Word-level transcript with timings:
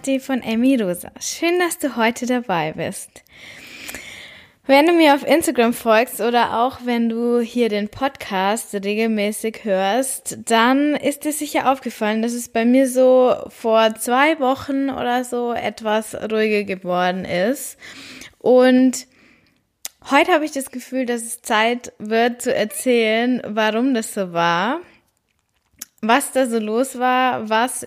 Kathi 0.00 0.18
von 0.18 0.40
Emmy 0.42 0.80
Rosa. 0.80 1.10
Schön, 1.20 1.58
dass 1.58 1.76
du 1.76 1.94
heute 1.94 2.24
dabei 2.24 2.72
bist. 2.72 3.22
Wenn 4.64 4.86
du 4.86 4.92
mir 4.94 5.14
auf 5.14 5.26
Instagram 5.26 5.74
folgst 5.74 6.22
oder 6.22 6.58
auch 6.58 6.78
wenn 6.84 7.10
du 7.10 7.40
hier 7.40 7.68
den 7.68 7.90
Podcast 7.90 8.72
regelmäßig 8.72 9.64
hörst, 9.64 10.38
dann 10.46 10.96
ist 10.96 11.26
dir 11.26 11.34
sicher 11.34 11.70
aufgefallen, 11.70 12.22
dass 12.22 12.32
es 12.32 12.48
bei 12.48 12.64
mir 12.64 12.88
so 12.88 13.36
vor 13.48 13.94
zwei 13.96 14.40
Wochen 14.40 14.88
oder 14.88 15.22
so 15.22 15.52
etwas 15.52 16.14
ruhiger 16.14 16.64
geworden 16.64 17.26
ist. 17.26 17.76
Und 18.38 19.06
heute 20.10 20.32
habe 20.32 20.46
ich 20.46 20.52
das 20.52 20.70
Gefühl, 20.70 21.04
dass 21.04 21.20
es 21.20 21.42
Zeit 21.42 21.92
wird 21.98 22.40
zu 22.40 22.54
erzählen, 22.54 23.42
warum 23.44 23.92
das 23.92 24.14
so 24.14 24.32
war, 24.32 24.80
was 26.00 26.32
da 26.32 26.46
so 26.46 26.58
los 26.58 26.98
war, 26.98 27.50
was 27.50 27.84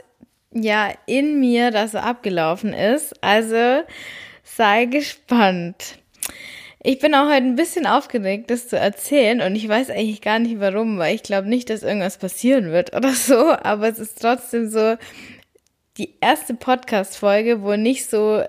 ja 0.54 0.92
in 1.06 1.40
mir 1.40 1.72
da 1.72 1.88
so 1.88 1.98
abgelaufen 1.98 2.74
ist. 2.74 3.14
Also 3.24 3.84
sei 4.44 4.86
gespannt. 4.86 6.00
Ich 6.86 7.00
bin 7.00 7.16
auch 7.16 7.28
heute 7.28 7.46
ein 7.46 7.56
bisschen 7.56 7.86
aufgeregt, 7.86 8.52
das 8.52 8.68
zu 8.68 8.78
erzählen 8.78 9.40
und 9.42 9.56
ich 9.56 9.70
weiß 9.70 9.90
eigentlich 9.90 10.22
gar 10.22 10.40
nicht 10.40 10.60
warum, 10.60 10.98
weil 10.98 11.16
ich 11.16 11.24
glaube 11.24 11.48
nicht, 11.48 11.70
dass 11.70 11.82
irgendwas 11.82 12.18
passieren 12.18 12.72
wird 12.72 12.94
oder 12.94 13.10
so, 13.14 13.52
aber 13.52 13.88
es 13.88 14.00
ist 14.00 14.22
trotzdem 14.22 14.70
so 14.70 14.98
die 15.98 16.16
erste 16.20 16.56
Podcast-Folge, 16.56 17.62
wo 17.62 17.76
nicht 17.76 18.10
so 18.10 18.44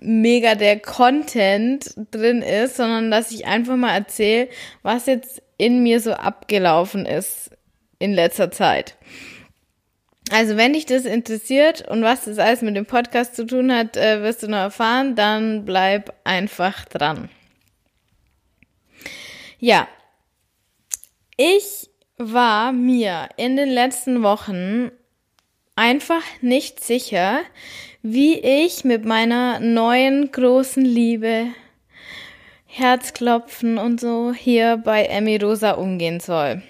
mega 0.00 0.54
der 0.56 0.80
Content 0.80 1.94
drin 2.10 2.42
ist, 2.42 2.76
sondern 2.76 3.10
dass 3.10 3.30
ich 3.30 3.46
einfach 3.46 3.76
mal 3.76 3.94
erzähle, 3.94 4.48
was 4.82 5.06
jetzt 5.06 5.42
in 5.58 5.82
mir 5.82 6.00
so 6.00 6.12
abgelaufen 6.12 7.06
ist 7.06 7.50
in 7.98 8.12
letzter 8.12 8.50
Zeit. 8.50 8.96
Also 10.30 10.56
wenn 10.56 10.72
dich 10.72 10.86
das 10.86 11.04
interessiert 11.04 11.86
und 11.88 12.02
was 12.02 12.24
das 12.24 12.38
alles 12.38 12.60
mit 12.60 12.74
dem 12.74 12.86
Podcast 12.86 13.36
zu 13.36 13.46
tun 13.46 13.72
hat, 13.72 13.96
äh, 13.96 14.22
wirst 14.22 14.42
du 14.42 14.48
noch 14.48 14.58
erfahren, 14.58 15.14
dann 15.14 15.64
bleib 15.64 16.12
einfach 16.24 16.84
dran. 16.86 17.28
Ja, 19.58 19.86
ich 21.36 21.88
war 22.18 22.72
mir 22.72 23.28
in 23.36 23.56
den 23.56 23.68
letzten 23.68 24.22
Wochen 24.22 24.90
einfach 25.76 26.22
nicht 26.40 26.82
sicher, 26.82 27.40
wie 28.02 28.38
ich 28.38 28.84
mit 28.84 29.04
meiner 29.04 29.60
neuen 29.60 30.32
großen 30.32 30.84
Liebe 30.84 31.48
Herzklopfen 32.66 33.78
und 33.78 34.00
so 34.00 34.32
hier 34.32 34.76
bei 34.76 35.04
Emmy 35.04 35.36
Rosa 35.36 35.72
umgehen 35.72 36.20
soll. 36.20 36.62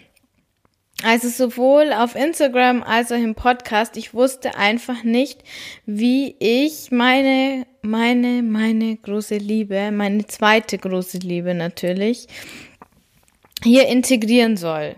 Also 1.03 1.29
sowohl 1.29 1.93
auf 1.93 2.15
Instagram 2.15 2.83
als 2.83 3.13
auch 3.13 3.17
im 3.17 3.35
Podcast. 3.35 3.97
Ich 3.97 4.15
wusste 4.15 4.57
einfach 4.57 5.05
nicht, 5.05 5.43
wie 5.85 6.35
ich 6.39 6.91
meine, 6.91 7.67
meine, 7.83 8.43
meine 8.43 8.97
große 8.97 9.37
Liebe, 9.37 9.91
meine 9.93 10.27
zweite 10.27 10.79
große 10.79 11.19
Liebe 11.19 11.55
natürlich, 11.55 12.27
hier 13.63 13.89
integrieren 13.89 14.57
soll. 14.57 14.97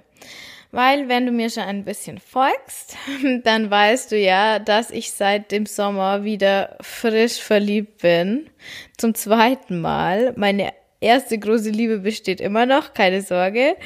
Weil 0.70 1.08
wenn 1.08 1.26
du 1.26 1.32
mir 1.32 1.50
schon 1.50 1.62
ein 1.64 1.84
bisschen 1.84 2.18
folgst, 2.18 2.96
dann 3.44 3.70
weißt 3.70 4.12
du 4.12 4.18
ja, 4.18 4.58
dass 4.58 4.90
ich 4.90 5.10
seit 5.12 5.50
dem 5.50 5.66
Sommer 5.66 6.24
wieder 6.24 6.76
frisch 6.80 7.40
verliebt 7.40 8.02
bin. 8.02 8.50
Zum 8.96 9.14
zweiten 9.14 9.80
Mal. 9.80 10.34
Meine 10.36 10.72
erste 11.00 11.38
große 11.38 11.70
Liebe 11.70 11.98
besteht 11.98 12.40
immer 12.40 12.66
noch, 12.66 12.94
keine 12.94 13.22
Sorge. 13.22 13.76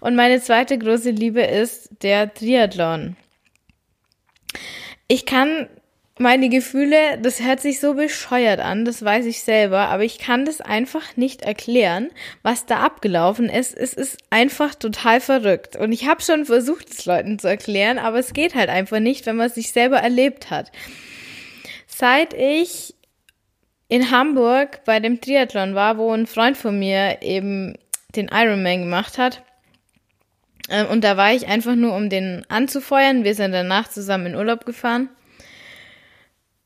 Und 0.00 0.16
meine 0.16 0.40
zweite 0.40 0.78
große 0.78 1.10
Liebe 1.10 1.42
ist 1.42 1.90
der 2.02 2.32
Triathlon. 2.32 3.16
Ich 5.08 5.26
kann 5.26 5.68
meine 6.20 6.50
Gefühle, 6.50 7.18
das 7.22 7.40
hört 7.40 7.60
sich 7.60 7.80
so 7.80 7.94
bescheuert 7.94 8.60
an, 8.60 8.84
das 8.84 9.02
weiß 9.02 9.24
ich 9.24 9.42
selber, 9.42 9.88
aber 9.88 10.04
ich 10.04 10.18
kann 10.18 10.44
das 10.44 10.60
einfach 10.60 11.16
nicht 11.16 11.42
erklären, 11.42 12.10
was 12.42 12.66
da 12.66 12.80
abgelaufen 12.80 13.48
ist. 13.48 13.74
Es 13.74 13.94
ist 13.94 14.18
einfach 14.28 14.74
total 14.74 15.22
verrückt. 15.22 15.76
Und 15.76 15.92
ich 15.92 16.06
habe 16.06 16.20
schon 16.22 16.44
versucht, 16.44 16.90
es 16.90 17.06
Leuten 17.06 17.38
zu 17.38 17.48
erklären, 17.48 17.98
aber 17.98 18.18
es 18.18 18.34
geht 18.34 18.54
halt 18.54 18.68
einfach 18.68 19.00
nicht, 19.00 19.24
wenn 19.24 19.36
man 19.36 19.46
es 19.46 19.54
sich 19.54 19.72
selber 19.72 19.96
erlebt 19.96 20.50
hat. 20.50 20.70
Seit 21.86 22.34
ich 22.34 22.94
in 23.90 24.10
Hamburg 24.10 24.84
bei 24.86 25.00
dem 25.00 25.20
Triathlon 25.20 25.74
war, 25.74 25.98
wo 25.98 26.12
ein 26.12 26.26
Freund 26.26 26.56
von 26.56 26.78
mir 26.78 27.18
eben 27.22 27.74
den 28.16 28.28
Ironman 28.32 28.80
gemacht 28.80 29.18
hat. 29.18 29.42
Ähm, 30.70 30.86
und 30.86 31.04
da 31.04 31.16
war 31.16 31.32
ich 31.32 31.48
einfach 31.48 31.74
nur, 31.74 31.94
um 31.94 32.08
den 32.08 32.46
anzufeuern. 32.48 33.24
Wir 33.24 33.34
sind 33.34 33.52
danach 33.52 33.88
zusammen 33.88 34.26
in 34.26 34.36
Urlaub 34.36 34.64
gefahren 34.64 35.10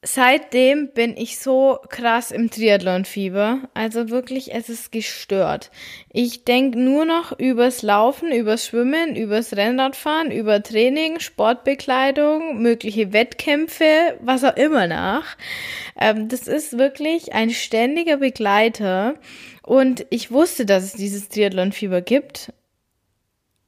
seitdem 0.04 0.88
bin 0.88 1.16
ich 1.16 1.38
so 1.38 1.78
krass 1.88 2.30
im 2.30 2.50
Triathlon-Fieber. 2.50 3.68
Also 3.72 4.10
wirklich, 4.10 4.54
es 4.54 4.68
ist 4.68 4.92
gestört. 4.92 5.70
Ich 6.12 6.44
denk 6.44 6.76
nur 6.76 7.04
noch 7.04 7.38
übers 7.38 7.82
Laufen, 7.82 8.30
übers 8.30 8.66
Schwimmen, 8.66 9.16
übers 9.16 9.56
Rennradfahren, 9.56 10.30
über 10.30 10.62
Training, 10.62 11.20
Sportbekleidung, 11.20 12.60
mögliche 12.60 13.12
Wettkämpfe, 13.12 14.18
was 14.20 14.44
auch 14.44 14.56
immer 14.56 14.86
nach. 14.86 15.36
Ähm, 15.98 16.28
das 16.28 16.46
ist 16.46 16.78
wirklich 16.78 17.32
ein 17.32 17.50
ständiger 17.50 18.18
Begleiter. 18.18 19.14
Und 19.62 20.06
ich 20.10 20.30
wusste, 20.30 20.66
dass 20.66 20.84
es 20.84 20.92
dieses 20.92 21.30
Triathlon-Fieber 21.30 22.02
gibt. 22.02 22.52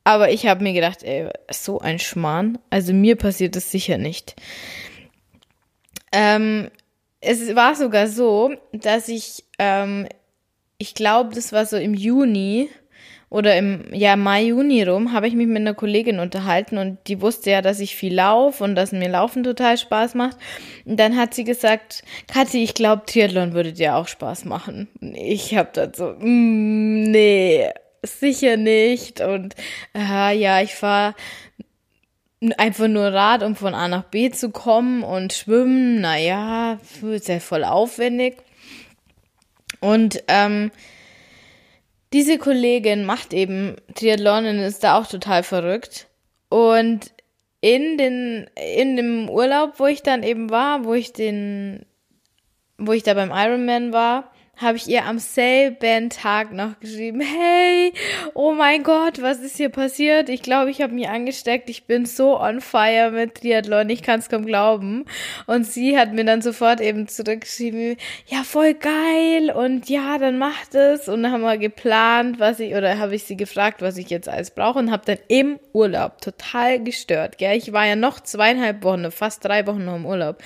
Aber 0.05 0.31
ich 0.31 0.47
habe 0.47 0.63
mir 0.63 0.75
gedacht, 0.75 1.03
ey, 1.03 1.31
so 1.51 1.81
ein 1.81 1.99
Schmarrn. 1.99 2.59
Also 2.71 2.93
mir 2.93 3.17
passiert 3.17 3.57
das 3.57 3.73
sicher 3.73 3.99
nicht. 3.99 4.37
Ähm, 6.17 6.71
es 7.21 7.55
war 7.55 7.75
sogar 7.75 8.07
so, 8.07 8.55
dass 8.73 9.09
ich, 9.09 9.45
ähm, 9.59 10.09
ich 10.79 10.95
glaube, 10.95 11.35
das 11.35 11.53
war 11.53 11.67
so 11.67 11.77
im 11.77 11.93
Juni 11.93 12.71
oder 13.29 13.59
im 13.59 13.93
ja, 13.93 14.17
Mai, 14.17 14.45
Juni 14.45 14.83
rum, 14.83 15.13
habe 15.13 15.29
ich 15.29 15.35
mich 15.35 15.47
mit 15.47 15.59
einer 15.59 15.75
Kollegin 15.75 16.19
unterhalten 16.19 16.79
und 16.79 16.97
die 17.07 17.21
wusste 17.21 17.51
ja, 17.51 17.61
dass 17.61 17.81
ich 17.81 17.97
viel 17.97 18.15
laufe 18.15 18.65
und 18.65 18.77
dass 18.77 18.93
mir 18.93 19.11
Laufen 19.11 19.45
total 19.45 19.77
Spaß 19.77 20.15
macht. 20.15 20.39
Und 20.87 20.99
dann 20.99 21.19
hat 21.19 21.35
sie 21.35 21.45
gesagt, 21.45 22.03
Kathi, 22.29 22.63
ich 22.63 22.73
glaube, 22.73 23.05
Triathlon 23.05 23.53
würde 23.53 23.75
dir 23.75 23.97
auch 23.97 24.09
Spaß 24.09 24.47
machen. 24.47 24.89
Und 25.03 25.17
ich 25.17 25.55
habe 25.55 25.69
dann 25.75 25.93
so, 25.93 26.15
mm, 26.19 27.03
nee, 27.11 27.69
sicher 28.03 28.57
nicht. 28.57 29.21
Und 29.21 29.55
äh, 29.95 30.35
ja, 30.35 30.63
ich 30.63 30.75
fahre 30.75 31.15
einfach 32.59 32.89
nur 32.89 33.07
Rad, 33.07 33.43
um 33.43 33.57
von 33.57 33.75
A 33.75 33.89
nach 33.89 34.05
B 34.05 34.31
zu 34.31 34.51
kommen 34.51 35.03
und 35.03 35.33
schwimmen, 35.33 36.01
naja, 36.01 36.79
ist 37.03 37.29
ja 37.29 37.41
voll 37.41 37.65
aufwendig. 37.65 38.37
Und 39.81 40.23
ähm, 40.29 40.71
diese 42.13 42.39
Kollegin 42.39 43.05
macht 43.05 43.33
eben 43.33 43.77
Triathlon 43.95 44.47
und 44.47 44.59
ist 44.59 44.85
da 44.85 44.99
auch 44.99 45.07
total 45.07 45.43
verrückt. 45.43 46.09
Und 46.49 47.13
in 47.61 47.99
den, 47.99 48.49
in 48.77 48.97
dem 48.97 49.29
Urlaub, 49.29 49.75
wo 49.79 49.87
ich 49.87 50.03
dann 50.03 50.23
eben 50.23 50.51
war, 50.51 50.85
wo 50.85 50.95
ich 50.95 51.13
den, 51.13 51.85
wo 52.79 52.93
ich 52.93 53.03
da 53.03 53.15
beim 53.15 53.33
Ironman 53.33 53.93
war, 53.93 54.31
habe 54.57 54.79
ich 54.79 54.89
ihr 54.89 55.05
am 55.05 55.19
selben 55.19 56.09
Tag 56.09 56.53
noch 56.53 56.81
geschrieben, 56.81 57.21
hey, 57.21 57.93
oh 58.35 58.53
mein 58.53 58.83
Gott, 58.83 59.21
was 59.21 59.41
ist 59.41 59.57
hier 59.57 59.69
passiert? 59.69 60.31
Ich 60.31 60.43
glaube, 60.43 60.71
ich 60.71 60.81
habe 60.81 60.95
mich 60.95 61.09
angesteckt. 61.09 61.69
Ich 61.69 61.85
bin 61.85 62.07
so 62.07 62.41
on 62.41 62.63
fire 62.63 63.11
mit 63.11 63.35
Triathlon, 63.35 63.91
ich 63.91 64.03
kann 64.03 64.21
es 64.21 64.31
kaum 64.31 64.47
glauben. 64.47 65.05
Und 65.47 65.67
sie 65.67 65.99
hat 65.99 66.15
mir 66.15 66.25
dann 66.25 66.41
sofort 66.41 66.81
eben 66.81 67.07
zurückgeschrieben, 67.07 67.97
ja, 68.27 68.45
voll 68.45 68.75
geil 68.75 69.51
und 69.51 69.91
ja, 69.91 70.17
dann 70.19 70.39
macht 70.39 70.75
es. 70.75 71.09
Und 71.09 71.23
dann 71.23 71.33
haben 71.33 71.43
wir 71.43 71.59
geplant, 71.59 72.41
was 72.41 72.59
ich, 72.59 72.75
oder 72.75 72.99
habe 72.99 73.15
ich 73.15 73.25
sie 73.25 73.37
gefragt, 73.37 73.83
was 73.83 73.99
ich 73.99 74.09
jetzt 74.09 74.29
alles 74.29 74.51
brauche 74.51 74.79
und 74.79 74.91
habe 74.91 75.05
dann 75.05 75.19
im 75.29 75.59
Urlaub 75.75 76.23
total 76.23 76.83
gestört. 76.83 77.37
Gell? 77.37 77.57
Ich 77.59 77.73
war 77.75 77.87
ja 77.87 77.97
noch 77.97 78.21
zweieinhalb 78.21 78.83
Wochen, 78.83 79.11
fast 79.11 79.45
drei 79.45 79.67
Wochen 79.67 79.85
noch 79.85 79.97
im 79.97 80.07
Urlaub. 80.07 80.39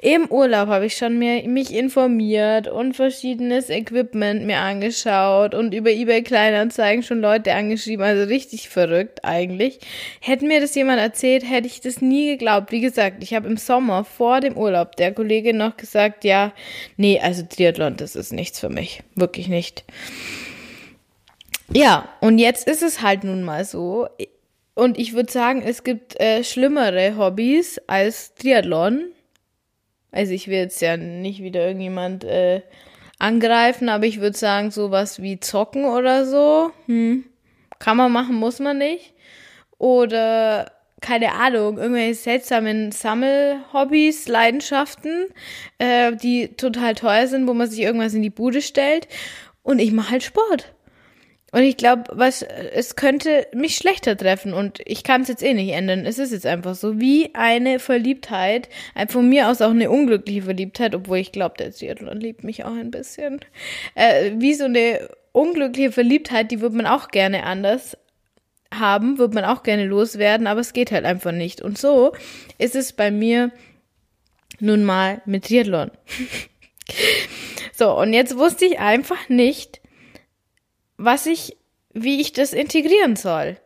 Im 0.00 0.30
Urlaub 0.30 0.68
habe 0.68 0.86
ich 0.86 0.96
schon 0.96 1.18
mir, 1.18 1.46
mich 1.48 1.74
informiert 1.74 2.68
und 2.68 2.94
verschiedene 2.94 3.38
verschiedenes 3.48 3.70
Equipment 3.70 4.44
mir 4.44 4.58
angeschaut 4.58 5.54
und 5.54 5.74
über 5.74 5.90
eBay 5.90 6.22
Kleinanzeigen 6.22 7.02
schon 7.02 7.20
Leute 7.20 7.54
angeschrieben, 7.54 8.04
also 8.04 8.24
richtig 8.24 8.68
verrückt 8.68 9.24
eigentlich. 9.24 9.80
Hätten 10.20 10.48
mir 10.48 10.60
das 10.60 10.74
jemand 10.74 11.00
erzählt, 11.00 11.48
hätte 11.48 11.66
ich 11.66 11.80
das 11.80 12.00
nie 12.00 12.26
geglaubt. 12.26 12.72
Wie 12.72 12.80
gesagt, 12.80 13.22
ich 13.22 13.34
habe 13.34 13.48
im 13.48 13.56
Sommer 13.56 14.04
vor 14.04 14.40
dem 14.40 14.56
Urlaub 14.56 14.96
der 14.96 15.12
Kollegin 15.12 15.56
noch 15.56 15.76
gesagt, 15.76 16.24
ja, 16.24 16.52
nee, 16.96 17.20
also 17.20 17.42
Triathlon, 17.42 17.96
das 17.96 18.16
ist 18.16 18.32
nichts 18.32 18.60
für 18.60 18.70
mich, 18.70 19.02
wirklich 19.14 19.48
nicht. 19.48 19.84
Ja, 21.72 22.08
und 22.20 22.38
jetzt 22.38 22.66
ist 22.66 22.82
es 22.82 23.02
halt 23.02 23.24
nun 23.24 23.42
mal 23.42 23.64
so. 23.64 24.08
Und 24.74 24.98
ich 24.98 25.12
würde 25.12 25.30
sagen, 25.30 25.62
es 25.62 25.84
gibt 25.84 26.18
äh, 26.20 26.44
schlimmere 26.44 27.16
Hobbys 27.18 27.80
als 27.86 28.34
Triathlon. 28.34 29.12
Also 30.18 30.32
ich 30.32 30.48
will 30.48 30.56
jetzt 30.56 30.82
ja 30.82 30.96
nicht 30.96 31.44
wieder 31.44 31.64
irgendjemand 31.64 32.24
äh, 32.24 32.62
angreifen, 33.20 33.88
aber 33.88 34.04
ich 34.04 34.20
würde 34.20 34.36
sagen, 34.36 34.72
sowas 34.72 35.22
wie 35.22 35.38
zocken 35.38 35.84
oder 35.84 36.26
so, 36.26 36.72
hm, 36.86 37.22
kann 37.78 37.96
man 37.96 38.10
machen, 38.10 38.34
muss 38.34 38.58
man 38.58 38.78
nicht. 38.78 39.14
Oder 39.78 40.72
keine 41.00 41.34
Ahnung, 41.34 41.78
irgendwelche 41.78 42.16
seltsamen 42.16 42.90
Sammelhobbys, 42.90 44.26
Leidenschaften, 44.26 45.26
äh, 45.78 46.16
die 46.16 46.48
total 46.48 46.96
teuer 46.96 47.28
sind, 47.28 47.46
wo 47.46 47.54
man 47.54 47.70
sich 47.70 47.78
irgendwas 47.78 48.12
in 48.12 48.22
die 48.22 48.30
Bude 48.30 48.60
stellt. 48.60 49.06
Und 49.62 49.78
ich 49.78 49.92
mache 49.92 50.10
halt 50.10 50.24
Sport. 50.24 50.74
Und 51.50 51.62
ich 51.62 51.78
glaube, 51.78 52.04
was 52.12 52.42
es 52.42 52.94
könnte 52.94 53.46
mich 53.54 53.76
schlechter 53.76 54.16
treffen 54.16 54.52
und 54.52 54.80
ich 54.84 55.02
kann 55.02 55.22
es 55.22 55.28
jetzt 55.28 55.42
eh 55.42 55.54
nicht 55.54 55.72
ändern. 55.72 56.04
Es 56.04 56.18
ist 56.18 56.32
jetzt 56.32 56.44
einfach 56.44 56.74
so 56.74 57.00
wie 57.00 57.34
eine 57.34 57.78
Verliebtheit, 57.78 58.68
von 59.08 59.28
mir 59.28 59.48
aus 59.48 59.62
auch 59.62 59.70
eine 59.70 59.90
unglückliche 59.90 60.42
Verliebtheit, 60.42 60.94
obwohl 60.94 61.18
ich 61.18 61.32
glaube, 61.32 61.54
der 61.58 61.72
Triathlon 61.72 62.20
liebt 62.20 62.44
mich 62.44 62.64
auch 62.64 62.74
ein 62.74 62.90
bisschen. 62.90 63.40
Äh, 63.94 64.32
wie 64.36 64.52
so 64.52 64.64
eine 64.64 65.08
unglückliche 65.32 65.92
Verliebtheit, 65.92 66.50
die 66.50 66.60
würde 66.60 66.76
man 66.76 66.86
auch 66.86 67.08
gerne 67.08 67.44
anders 67.44 67.96
haben, 68.72 69.16
würde 69.16 69.34
man 69.34 69.44
auch 69.44 69.62
gerne 69.62 69.86
loswerden, 69.86 70.46
aber 70.46 70.60
es 70.60 70.74
geht 70.74 70.92
halt 70.92 71.06
einfach 71.06 71.32
nicht. 71.32 71.62
Und 71.62 71.78
so 71.78 72.12
ist 72.58 72.76
es 72.76 72.92
bei 72.92 73.10
mir 73.10 73.52
nun 74.60 74.84
mal 74.84 75.22
mit 75.24 75.46
Triathlon. 75.46 75.90
so, 77.72 77.98
und 77.98 78.12
jetzt 78.12 78.36
wusste 78.36 78.66
ich 78.66 78.78
einfach 78.78 79.30
nicht, 79.30 79.80
was 80.98 81.26
ich, 81.26 81.56
wie 81.94 82.20
ich 82.20 82.32
das 82.32 82.52
integrieren 82.52 83.16
soll. 83.16 83.56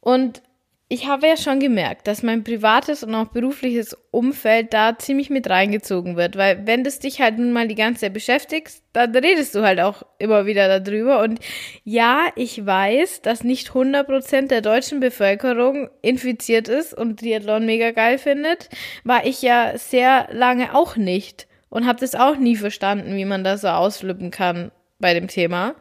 Und 0.00 0.42
ich 0.92 1.06
habe 1.06 1.26
ja 1.26 1.38
schon 1.38 1.58
gemerkt, 1.58 2.06
dass 2.06 2.22
mein 2.22 2.44
privates 2.44 3.02
und 3.02 3.14
auch 3.14 3.28
berufliches 3.28 3.96
Umfeld 4.10 4.74
da 4.74 4.98
ziemlich 4.98 5.30
mit 5.30 5.48
reingezogen 5.48 6.16
wird, 6.16 6.36
weil 6.36 6.66
wenn 6.66 6.84
das 6.84 6.98
dich 6.98 7.22
halt 7.22 7.38
nun 7.38 7.50
mal 7.50 7.66
die 7.66 7.76
ganze 7.76 8.02
Zeit 8.02 8.12
beschäftigt, 8.12 8.82
dann 8.92 9.16
redest 9.16 9.54
du 9.54 9.62
halt 9.62 9.80
auch 9.80 10.02
immer 10.18 10.44
wieder 10.44 10.80
darüber. 10.80 11.22
Und 11.22 11.40
ja, 11.82 12.26
ich 12.36 12.66
weiß, 12.66 13.22
dass 13.22 13.42
nicht 13.42 13.70
100% 13.70 14.48
der 14.48 14.60
deutschen 14.60 15.00
Bevölkerung 15.00 15.88
infiziert 16.02 16.68
ist 16.68 16.92
und 16.92 17.20
Triathlon 17.20 17.64
mega 17.64 17.92
geil 17.92 18.18
findet, 18.18 18.68
war 19.02 19.24
ich 19.24 19.40
ja 19.40 19.78
sehr 19.78 20.28
lange 20.30 20.74
auch 20.74 20.96
nicht 20.96 21.46
und 21.70 21.86
habe 21.86 22.00
das 22.00 22.14
auch 22.14 22.36
nie 22.36 22.56
verstanden, 22.56 23.16
wie 23.16 23.24
man 23.24 23.44
das 23.44 23.62
so 23.62 23.68
ausflippen 23.68 24.30
kann 24.30 24.70
bei 24.98 25.14
dem 25.14 25.28
Thema. 25.28 25.74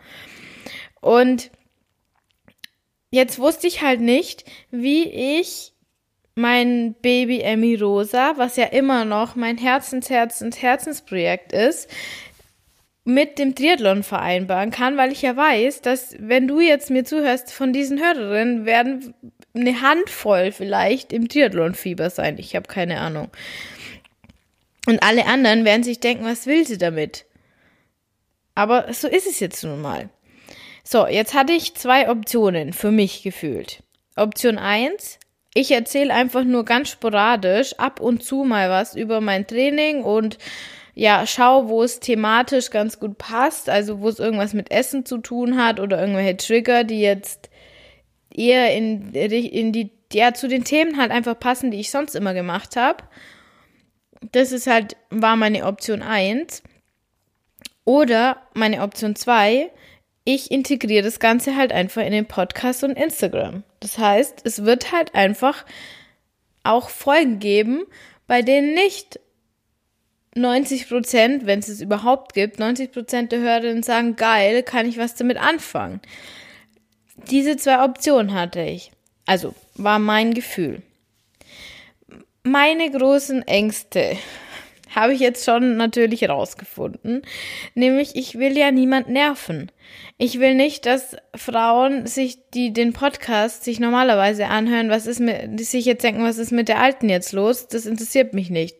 Und 1.02 1.52
jetzt 3.10 3.40
wusste 3.40 3.68
ich 3.68 3.82
halt 3.82 4.00
nicht, 4.00 4.46
wie 4.70 5.04
ich 5.04 5.74
mein 6.36 6.96
Baby 7.02 7.42
Emmy 7.42 7.76
Rosa, 7.76 8.34
was 8.38 8.56
ja 8.56 8.66
immer 8.66 9.04
noch 9.04 9.36
mein 9.36 9.58
Herzens, 9.58 10.10
Herzens, 10.10 10.62
Herzensprojekt 10.62 11.52
ist, 11.52 11.90
mit 13.04 13.40
dem 13.40 13.56
Triathlon 13.56 14.04
vereinbaren 14.04 14.72
kann, 14.72 14.96
weil 14.96 15.12
ich 15.12 15.22
ja 15.24 15.36
weiß, 15.36 15.82
dass 15.82 16.16
wenn 16.20 16.48
du 16.48 16.60
jetzt 16.60 16.90
mir 16.90 17.04
zuhörst, 17.04 17.52
von 17.52 17.74
diesen 17.74 18.00
Hörerinnen 18.00 18.66
werden 18.66 19.14
eine 19.54 19.82
Handvoll 19.82 20.52
vielleicht 20.52 21.12
im 21.12 21.28
Triathlon-Fieber 21.28 22.10
sein. 22.10 22.38
Ich 22.38 22.56
habe 22.56 22.68
keine 22.68 23.02
Ahnung. 23.02 23.30
Und 24.88 25.04
alle 25.04 25.26
anderen 25.26 25.66
werden 25.66 25.84
sich 25.84 26.00
denken, 26.00 26.26
was 26.26 26.46
will 26.46 26.66
sie 26.66 26.78
damit? 26.78 27.26
Aber 28.56 28.94
so 28.94 29.08
ist 29.08 29.28
es 29.28 29.40
jetzt 29.40 29.64
nun 29.64 29.82
mal. 29.82 30.10
So, 30.84 31.08
jetzt 31.08 31.34
hatte 31.34 31.54
ich 31.54 31.76
zwei 31.76 32.10
Optionen 32.10 32.74
für 32.74 32.92
mich 32.92 33.24
gefühlt. 33.24 33.84
Option 34.16 34.58
eins: 34.58 35.20
ich 35.54 35.72
erzähle 35.72 36.14
einfach 36.14 36.44
nur 36.44 36.66
ganz 36.66 36.90
sporadisch 36.90 37.78
ab 37.78 38.00
und 38.00 38.24
zu 38.24 38.44
mal 38.44 38.70
was 38.70 38.96
über 38.96 39.22
mein 39.22 39.48
Training 39.48 40.04
und 40.04 40.38
ja, 40.94 41.26
schau, 41.26 41.70
wo 41.70 41.84
es 41.84 42.00
thematisch 42.00 42.70
ganz 42.70 43.00
gut 43.00 43.18
passt, 43.18 43.70
also 43.70 44.02
wo 44.02 44.10
es 44.10 44.20
irgendwas 44.20 44.54
mit 44.54 44.72
Essen 44.72 45.06
zu 45.06 45.18
tun 45.20 45.58
hat 45.58 45.80
oder 45.80 46.00
irgendwelche 46.00 46.38
Trigger, 46.38 46.84
die 46.84 47.00
jetzt 47.00 47.50
eher 48.34 48.76
in, 48.76 49.14
in 49.14 49.72
die, 49.72 49.92
ja, 50.12 50.34
zu 50.34 50.48
den 50.48 50.64
Themen 50.64 50.98
halt 50.98 51.12
einfach 51.12 51.40
passen, 51.40 51.72
die 51.72 51.80
ich 51.80 51.92
sonst 51.92 52.16
immer 52.16 52.34
gemacht 52.34 52.76
habe. 52.76 53.04
Das 54.32 54.52
ist 54.52 54.68
halt, 54.68 54.98
war 55.10 55.36
meine 55.36 55.66
Option 55.66 56.02
eins 56.02 56.62
Oder 57.86 58.38
meine 58.54 58.82
Option 58.82 59.16
zwei 59.16 59.72
ich 60.24 60.52
integriere 60.52 61.04
das 61.04 61.20
Ganze 61.20 61.56
halt 61.56 61.72
einfach 61.72 62.04
in 62.04 62.12
den 62.12 62.28
Podcast 62.28 62.84
und 62.84 62.92
Instagram. 62.92 63.64
Das 63.80 63.98
heißt, 63.98 64.42
es 64.44 64.64
wird 64.64 64.92
halt 64.92 65.16
einfach 65.16 65.66
auch 66.64 66.90
Folgen 66.90 67.40
geben, 67.40 67.86
bei 68.28 68.42
denen 68.42 68.74
nicht 68.74 69.20
90 70.36 70.88
Prozent, 70.88 71.46
wenn 71.46 71.60
es 71.60 71.68
es 71.68 71.82
überhaupt 71.82 72.34
gibt, 72.34 72.60
90 72.60 72.92
Prozent 72.92 73.32
der 73.32 73.40
Hörerinnen 73.40 73.84
sagen, 73.84 74.16
geil, 74.16 74.64
kann 74.64 74.88
ich 74.88 74.98
was 74.98 75.16
damit 75.16 75.38
anfangen. 75.38 76.02
Diese 77.30 77.58
zwei 77.58 77.84
Optionen 77.84 78.34
hatte 78.34 78.62
ich. 78.62 78.92
Also 79.26 79.54
war 79.76 80.00
mein 80.00 80.34
Gefühl. 80.34 80.82
Meine 82.44 82.90
großen 82.90 83.48
Ängste 83.48 84.18
habe 84.94 85.14
ich 85.14 85.20
jetzt 85.20 85.46
schon 85.46 85.78
natürlich 85.78 86.28
rausgefunden. 86.28 87.22
Nämlich, 87.76 88.16
ich 88.16 88.38
will 88.38 88.58
ja 88.58 88.72
niemand 88.72 89.10
nerven. 89.10 89.72
Ich 90.18 90.40
will 90.40 90.54
nicht, 90.54 90.86
dass 90.86 91.16
Frauen 91.36 92.06
sich, 92.08 92.50
die 92.54 92.74
den 92.74 92.94
Podcast 92.94 93.64
sich 93.64 93.80
normalerweise 93.80 94.48
anhören, 94.48 94.90
was 94.90 95.08
ist 95.08 95.20
mit, 95.20 95.60
die 95.60 95.64
sich 95.64 95.86
jetzt 95.86 96.04
denken, 96.04 96.24
was 96.24 96.38
ist 96.38 96.52
mit 96.52 96.68
der 96.68 96.80
Alten 96.80 97.10
jetzt 97.10 97.32
los? 97.32 97.68
Das 97.68 97.86
interessiert 97.86 98.34
mich 98.34 98.50
nicht. 98.50 98.78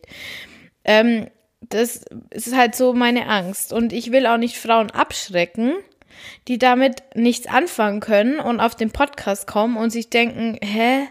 Ähm, 0.84 1.28
das 1.60 2.04
ist 2.30 2.56
halt 2.56 2.74
so 2.74 2.92
meine 2.92 3.26
Angst. 3.28 3.72
Und 3.72 3.92
ich 3.92 4.12
will 4.12 4.26
auch 4.26 4.38
nicht 4.38 4.58
Frauen 4.58 4.90
abschrecken, 4.90 5.74
die 6.48 6.58
damit 6.58 7.02
nichts 7.14 7.46
anfangen 7.46 8.00
können 8.00 8.38
und 8.38 8.60
auf 8.60 8.74
den 8.74 8.90
Podcast 8.90 9.46
kommen 9.46 9.76
und 9.76 9.90
sich 9.90 10.10
denken, 10.10 10.58
hä? 10.62 11.08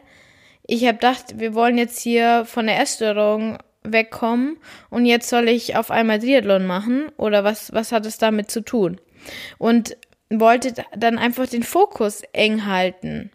Ich 0.67 0.83
habe 0.85 0.93
gedacht, 0.93 1.39
wir 1.39 1.53
wollen 1.55 1.77
jetzt 1.77 1.99
hier 1.99 2.45
von 2.45 2.67
der 2.67 2.79
Essstörung 2.79 3.57
wegkommen 3.83 4.57
und 4.89 5.05
jetzt 5.05 5.29
soll 5.29 5.47
ich 5.49 5.75
auf 5.75 5.91
einmal 5.91 6.19
Triathlon 6.19 6.65
machen 6.65 7.09
oder 7.17 7.43
was, 7.43 7.73
was 7.73 7.91
hat 7.91 8.05
es 8.05 8.17
damit 8.17 8.51
zu 8.51 8.61
tun? 8.61 8.99
Und 9.57 9.97
wollte 10.29 10.73
dann 10.95 11.17
einfach 11.17 11.47
den 11.47 11.63
Fokus 11.63 12.21
eng 12.33 12.65
halten. 12.65 13.31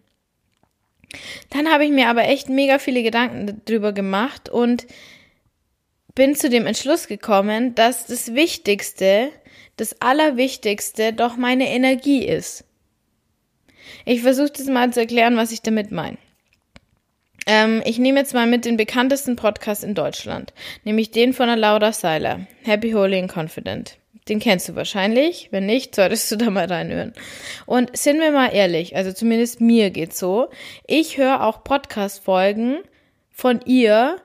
Dann 1.51 1.71
habe 1.71 1.85
ich 1.85 1.91
mir 1.91 2.09
aber 2.09 2.25
echt 2.25 2.49
mega 2.49 2.79
viele 2.79 3.03
Gedanken 3.03 3.63
drüber 3.65 3.93
gemacht 3.93 4.49
und 4.49 4.87
bin 6.15 6.35
zu 6.35 6.49
dem 6.49 6.67
Entschluss 6.67 7.07
gekommen, 7.07 7.75
dass 7.75 8.07
das 8.07 8.35
Wichtigste, 8.35 9.31
das 9.77 10.01
Allerwichtigste 10.01 11.13
doch 11.13 11.37
meine 11.37 11.69
Energie 11.69 12.25
ist. 12.25 12.65
Ich 14.05 14.23
versuche 14.23 14.51
das 14.51 14.67
mal 14.67 14.93
zu 14.93 15.01
erklären, 15.01 15.37
was 15.37 15.53
ich 15.53 15.63
damit 15.63 15.93
meine. 15.93 16.19
Ähm, 17.47 17.81
ich 17.85 17.99
nehme 17.99 18.19
jetzt 18.19 18.35
mal 18.35 18.47
mit 18.47 18.65
den 18.65 18.77
bekanntesten 18.77 19.37
Podcast 19.37 19.85
in 19.85 19.95
Deutschland, 19.95 20.53
nämlich 20.85 21.13
den 21.13 21.33
von 21.33 21.47
der 21.47 21.57
Laura 21.57 21.93
Seiler, 21.93 22.47
Happy, 22.65 22.91
Holy 22.91 23.19
and 23.19 23.33
Confident. 23.35 23.99
Den 24.29 24.41
kennst 24.41 24.69
du 24.69 24.75
wahrscheinlich. 24.75 25.49
Wenn 25.53 25.67
nicht, 25.67 25.95
solltest 25.95 26.31
du 26.33 26.37
da 26.37 26.51
mal 26.51 26.67
reinhören. 26.67 27.13
Und 27.65 27.97
sind 27.97 28.19
wir 28.19 28.33
mal 28.33 28.49
ehrlich, 28.49 28.97
also 28.97 29.13
zumindest 29.13 29.61
mir 29.61 29.91
geht's 29.91 30.19
so. 30.19 30.49
Ich 30.87 31.17
höre 31.17 31.45
auch 31.45 31.63
Podcast-Folgen 31.63 32.79
von 33.31 33.61
ihr, 33.65 34.21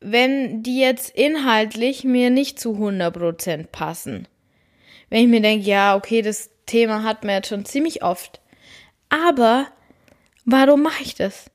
wenn 0.00 0.62
die 0.62 0.80
jetzt 0.80 1.10
inhaltlich 1.10 2.04
mir 2.04 2.30
nicht 2.30 2.58
zu 2.58 2.72
100% 2.76 3.66
passen. 3.66 4.26
Wenn 5.10 5.22
ich 5.22 5.28
mir 5.28 5.42
denke, 5.42 5.66
ja, 5.66 5.96
okay, 5.96 6.22
das 6.22 6.50
Thema 6.64 7.02
hat 7.02 7.22
man 7.24 7.36
jetzt 7.36 7.48
schon 7.48 7.66
ziemlich 7.66 8.02
oft. 8.02 8.40
Aber 9.10 9.66
warum 10.46 10.82
mache 10.82 11.02
ich 11.02 11.14
das? 11.14 11.50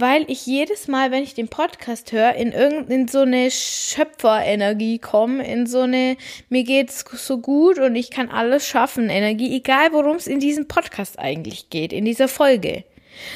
Weil 0.00 0.30
ich 0.30 0.46
jedes 0.46 0.86
Mal, 0.86 1.10
wenn 1.10 1.24
ich 1.24 1.34
den 1.34 1.48
Podcast 1.48 2.12
höre, 2.12 2.34
in 2.34 2.52
irgendein 2.52 3.08
so 3.08 3.20
eine 3.20 3.50
Schöpferenergie 3.50 4.98
komme, 5.00 5.44
in 5.44 5.66
so 5.66 5.80
eine 5.80 6.16
mir 6.48 6.62
geht's 6.62 7.04
so 7.12 7.38
gut 7.38 7.78
und 7.78 7.96
ich 7.96 8.10
kann 8.10 8.28
alles 8.28 8.66
schaffen 8.66 9.10
Energie, 9.10 9.56
egal 9.56 9.92
worum 9.92 10.16
es 10.16 10.28
in 10.28 10.38
diesem 10.38 10.68
Podcast 10.68 11.18
eigentlich 11.18 11.70
geht, 11.70 11.92
in 11.92 12.04
dieser 12.04 12.28
Folge. 12.28 12.84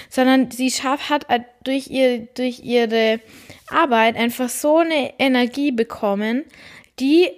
Sondern 0.08 0.52
sie 0.52 0.70
schafft 0.70 1.10
hat 1.10 1.26
durch 1.64 1.88
ihr 1.88 2.28
durch 2.34 2.60
ihre 2.60 3.18
Arbeit 3.68 4.16
einfach 4.16 4.48
so 4.48 4.78
eine 4.78 5.18
Energie 5.18 5.72
bekommen, 5.72 6.44
die 7.00 7.28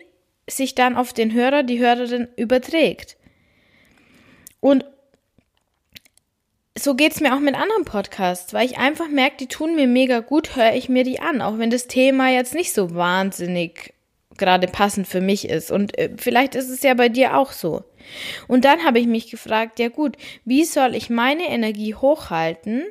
sich 0.47 0.75
dann 0.75 0.97
auf 0.97 1.15
den 1.15 1.33
Hörer, 1.33 1.63
die 1.63 1.79
Hörerin 1.79 2.29
überträgt. 2.37 3.17
Und 4.61 4.85
so 6.77 6.95
geht's 6.95 7.21
mir 7.21 7.35
auch 7.35 7.41
mit 7.41 7.55
anderen 7.55 7.85
Podcasts, 7.85 8.53
weil 8.53 8.67
ich 8.67 8.79
einfach 8.79 9.09
merke, 9.09 9.37
die 9.39 9.47
tun 9.47 9.77
mir 9.77 9.87
mega 9.87 10.21
gut, 10.21 10.57
höre 10.57 10.75
ich 10.75 10.89
mir 10.89 11.05
die 11.05 11.21
an, 11.21 11.41
auch 11.41 11.59
wenn 11.59 11.71
das 11.71 11.87
Thema 11.87 12.31
jetzt 12.31 12.55
nicht 12.55 12.73
so 12.73 12.95
wahnsinnig 12.95 13.95
gerade 14.37 14.67
passend 14.67 15.07
für 15.07 15.21
mich 15.21 15.49
ist. 15.49 15.71
Und 15.71 15.97
äh, 15.97 16.11
vielleicht 16.17 16.57
ist 16.57 16.69
es 16.69 16.83
ja 16.83 16.95
bei 16.95 17.09
dir 17.09 17.37
auch 17.37 17.53
so. 17.53 17.85
Und 18.49 18.65
dann 18.65 18.85
habe 18.85 18.99
ich 18.99 19.07
mich 19.07 19.31
gefragt, 19.31 19.79
ja 19.79 19.89
gut, 19.89 20.17
wie 20.45 20.65
soll 20.65 20.95
ich 20.95 21.09
meine 21.09 21.49
Energie 21.49 21.95
hochhalten 21.95 22.83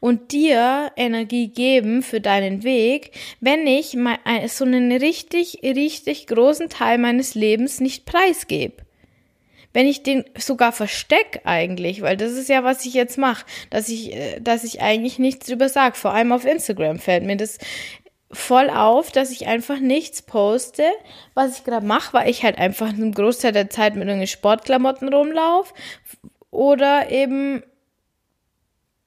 und 0.00 0.32
dir 0.32 0.92
Energie 0.96 1.48
geben 1.48 2.02
für 2.02 2.20
deinen 2.20 2.62
Weg, 2.62 3.10
wenn 3.40 3.66
ich 3.66 3.96
so 4.46 4.64
einen 4.64 4.92
richtig, 4.92 5.60
richtig 5.62 6.28
großen 6.28 6.68
Teil 6.68 6.98
meines 6.98 7.34
Lebens 7.34 7.80
nicht 7.80 8.06
preisgebe? 8.06 8.76
Wenn 9.72 9.86
ich 9.86 10.02
den 10.02 10.24
sogar 10.36 10.72
versteck 10.72 11.40
eigentlich, 11.44 12.02
weil 12.02 12.16
das 12.16 12.32
ist 12.32 12.48
ja, 12.48 12.64
was 12.64 12.84
ich 12.84 12.94
jetzt 12.94 13.18
mache, 13.18 13.44
dass 13.70 13.88
ich, 13.88 14.14
äh, 14.14 14.40
dass 14.40 14.64
ich 14.64 14.80
eigentlich 14.80 15.18
nichts 15.18 15.46
drüber 15.46 15.68
sage. 15.68 15.96
Vor 15.96 16.12
allem 16.12 16.32
auf 16.32 16.44
Instagram 16.44 16.98
fällt 16.98 17.24
mir 17.24 17.36
das 17.36 17.58
voll 18.30 18.70
auf, 18.70 19.12
dass 19.12 19.30
ich 19.30 19.46
einfach 19.46 19.78
nichts 19.78 20.22
poste, 20.22 20.84
was 21.34 21.58
ich 21.58 21.64
gerade 21.64 21.86
mache, 21.86 22.14
weil 22.14 22.30
ich 22.30 22.42
halt 22.42 22.58
einfach 22.58 22.88
einen 22.88 23.12
Großteil 23.12 23.52
der 23.52 23.70
Zeit 23.70 23.94
mit 23.94 24.08
irgendwelchen 24.08 24.38
Sportklamotten 24.38 25.12
rumlaufe 25.12 25.74
oder 26.50 27.10
eben 27.10 27.62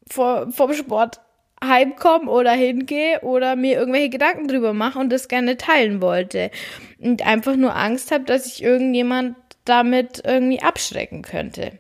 vor, 0.08 0.52
vom 0.52 0.74
Sport 0.74 1.22
heimkomme 1.64 2.30
oder 2.30 2.52
hingehe 2.52 3.22
oder 3.22 3.56
mir 3.56 3.78
irgendwelche 3.78 4.10
Gedanken 4.10 4.48
drüber 4.48 4.74
mache 4.74 5.00
und 5.00 5.10
das 5.10 5.28
gerne 5.28 5.58
teilen 5.58 6.02
wollte. 6.02 6.52
Und 7.00 7.26
einfach 7.26 7.56
nur 7.56 7.76
Angst 7.76 8.12
habe, 8.12 8.26
dass 8.26 8.46
ich 8.46 8.62
irgendjemand 8.62 9.36
damit 9.66 10.22
irgendwie 10.24 10.62
abschrecken 10.62 11.22
könnte. 11.22 11.74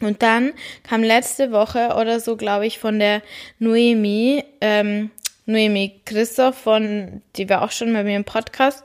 Und 0.00 0.22
dann 0.22 0.52
kam 0.84 1.02
letzte 1.02 1.50
Woche 1.50 1.96
oder 1.98 2.20
so, 2.20 2.36
glaube 2.36 2.66
ich, 2.66 2.78
von 2.78 2.98
der 2.98 3.22
Noemi, 3.58 4.44
ähm, 4.60 5.10
Noemi 5.46 6.00
Christoph 6.04 6.56
von, 6.56 7.22
die 7.36 7.48
war 7.48 7.62
auch 7.62 7.72
schon 7.72 7.92
bei 7.92 8.04
mir 8.04 8.16
im 8.16 8.24
Podcast, 8.24 8.84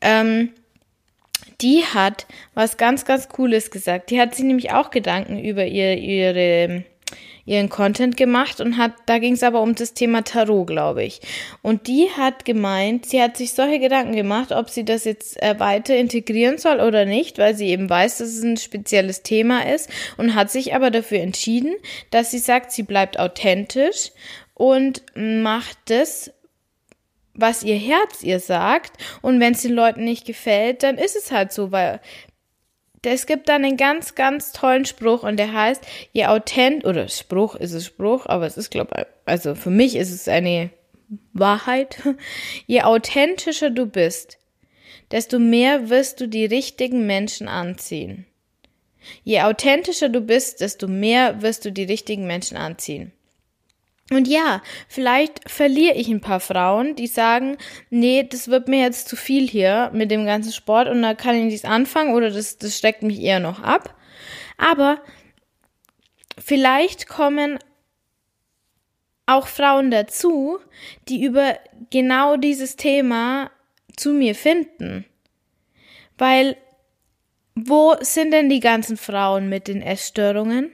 ähm, 0.00 0.50
die 1.60 1.84
hat 1.84 2.26
was 2.54 2.76
ganz, 2.76 3.04
ganz 3.04 3.28
Cooles 3.28 3.70
gesagt. 3.70 4.10
Die 4.10 4.20
hat 4.20 4.34
sich 4.34 4.44
nämlich 4.44 4.72
auch 4.72 4.90
Gedanken 4.90 5.38
über 5.38 5.64
ihr, 5.64 5.96
ihre 5.96 6.84
ihren 7.44 7.68
Content 7.68 8.16
gemacht 8.16 8.60
und 8.60 8.76
hat, 8.76 8.92
da 9.06 9.18
ging 9.18 9.34
es 9.34 9.42
aber 9.42 9.62
um 9.62 9.74
das 9.74 9.94
Thema 9.94 10.22
Tarot, 10.22 10.66
glaube 10.66 11.02
ich. 11.02 11.20
Und 11.60 11.86
die 11.86 12.08
hat 12.16 12.44
gemeint, 12.44 13.06
sie 13.06 13.20
hat 13.20 13.36
sich 13.36 13.52
solche 13.54 13.80
Gedanken 13.80 14.14
gemacht, 14.14 14.52
ob 14.52 14.70
sie 14.70 14.84
das 14.84 15.04
jetzt 15.04 15.42
äh, 15.42 15.58
weiter 15.58 15.96
integrieren 15.96 16.58
soll 16.58 16.80
oder 16.80 17.04
nicht, 17.04 17.38
weil 17.38 17.54
sie 17.54 17.68
eben 17.68 17.90
weiß, 17.90 18.18
dass 18.18 18.28
es 18.28 18.42
ein 18.42 18.56
spezielles 18.56 19.22
Thema 19.22 19.66
ist 19.68 19.90
und 20.16 20.34
hat 20.34 20.50
sich 20.50 20.74
aber 20.74 20.90
dafür 20.90 21.20
entschieden, 21.20 21.74
dass 22.10 22.30
sie 22.30 22.38
sagt, 22.38 22.72
sie 22.72 22.84
bleibt 22.84 23.18
authentisch 23.18 24.12
und 24.54 25.02
macht 25.14 25.76
das, 25.86 26.32
was 27.34 27.62
ihr 27.62 27.76
Herz 27.76 28.22
ihr 28.22 28.40
sagt. 28.40 28.92
Und 29.22 29.40
wenn 29.40 29.54
es 29.54 29.62
den 29.62 29.72
Leuten 29.72 30.04
nicht 30.04 30.26
gefällt, 30.26 30.82
dann 30.82 30.98
ist 30.98 31.16
es 31.16 31.32
halt 31.32 31.52
so, 31.52 31.72
weil 31.72 32.00
es 33.04 33.26
gibt 33.26 33.48
dann 33.48 33.64
einen 33.64 33.76
ganz, 33.76 34.14
ganz 34.14 34.52
tollen 34.52 34.84
Spruch 34.84 35.24
und 35.24 35.36
der 35.36 35.52
heißt, 35.52 35.84
je 36.12 36.26
authent, 36.26 36.84
oder 36.84 37.08
Spruch 37.08 37.56
ist 37.56 37.72
es 37.72 37.86
Spruch, 37.86 38.26
aber 38.26 38.46
es 38.46 38.56
ist, 38.56 38.70
glaube 38.70 38.90
ich, 38.96 39.06
also 39.24 39.54
für 39.54 39.70
mich 39.70 39.96
ist 39.96 40.12
es 40.12 40.28
eine 40.28 40.70
Wahrheit. 41.32 42.00
Je 42.66 42.82
authentischer 42.82 43.70
du 43.70 43.86
bist, 43.86 44.38
desto 45.10 45.38
mehr 45.38 45.90
wirst 45.90 46.20
du 46.20 46.28
die 46.28 46.46
richtigen 46.46 47.06
Menschen 47.06 47.48
anziehen. 47.48 48.26
Je 49.24 49.42
authentischer 49.42 50.08
du 50.08 50.20
bist, 50.20 50.60
desto 50.60 50.86
mehr 50.86 51.42
wirst 51.42 51.64
du 51.64 51.72
die 51.72 51.84
richtigen 51.84 52.26
Menschen 52.26 52.56
anziehen. 52.56 53.12
Und 54.12 54.28
ja, 54.28 54.60
vielleicht 54.88 55.48
verliere 55.50 55.94
ich 55.94 56.08
ein 56.08 56.20
paar 56.20 56.40
Frauen, 56.40 56.96
die 56.96 57.06
sagen, 57.06 57.56
nee, 57.88 58.22
das 58.28 58.48
wird 58.48 58.68
mir 58.68 58.80
jetzt 58.82 59.08
zu 59.08 59.16
viel 59.16 59.48
hier 59.48 59.90
mit 59.94 60.10
dem 60.10 60.26
ganzen 60.26 60.52
Sport 60.52 60.88
und 60.88 61.00
da 61.00 61.14
kann 61.14 61.34
ich 61.34 61.44
nichts 61.44 61.64
anfangen 61.64 62.14
oder 62.14 62.30
das, 62.30 62.58
das 62.58 62.76
steckt 62.76 63.02
mich 63.02 63.22
eher 63.22 63.40
noch 63.40 63.60
ab. 63.62 63.96
Aber 64.58 65.00
vielleicht 66.38 67.08
kommen 67.08 67.58
auch 69.24 69.46
Frauen 69.46 69.90
dazu, 69.90 70.58
die 71.08 71.24
über 71.24 71.58
genau 71.88 72.36
dieses 72.36 72.76
Thema 72.76 73.50
zu 73.96 74.10
mir 74.12 74.34
finden. 74.34 75.06
Weil, 76.18 76.58
wo 77.54 77.96
sind 78.00 78.32
denn 78.32 78.50
die 78.50 78.60
ganzen 78.60 78.98
Frauen 78.98 79.48
mit 79.48 79.68
den 79.68 79.80
Essstörungen? 79.80 80.70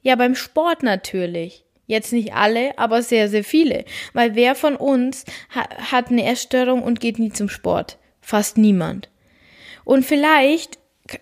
Ja, 0.00 0.16
beim 0.16 0.34
Sport 0.34 0.82
natürlich. 0.82 1.64
Jetzt 1.92 2.14
nicht 2.14 2.32
alle, 2.32 2.78
aber 2.78 3.02
sehr, 3.02 3.28
sehr 3.28 3.44
viele. 3.44 3.84
Weil 4.14 4.34
wer 4.34 4.54
von 4.54 4.76
uns 4.76 5.26
ha 5.54 5.68
hat 5.92 6.08
eine 6.08 6.24
Essstörung 6.24 6.82
und 6.82 7.00
geht 7.00 7.18
nie 7.18 7.30
zum 7.30 7.50
Sport? 7.50 7.98
Fast 8.22 8.56
niemand. 8.56 9.10
Und 9.84 10.06
vielleicht 10.06 10.78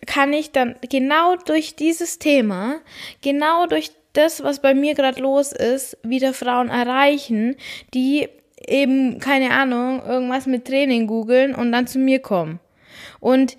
kann 0.06 0.32
ich 0.32 0.52
dann 0.52 0.76
genau 0.88 1.34
durch 1.34 1.74
dieses 1.74 2.20
Thema, 2.20 2.76
genau 3.20 3.66
durch 3.66 3.90
das, 4.12 4.44
was 4.44 4.62
bei 4.62 4.72
mir 4.72 4.94
gerade 4.94 5.20
los 5.20 5.50
ist, 5.50 5.98
wieder 6.04 6.32
Frauen 6.34 6.68
erreichen, 6.68 7.56
die 7.92 8.28
eben, 8.64 9.18
keine 9.18 9.50
Ahnung, 9.50 10.00
irgendwas 10.06 10.46
mit 10.46 10.66
Training 10.66 11.08
googeln 11.08 11.52
und 11.52 11.72
dann 11.72 11.88
zu 11.88 11.98
mir 11.98 12.20
kommen. 12.20 12.60
Und 13.18 13.56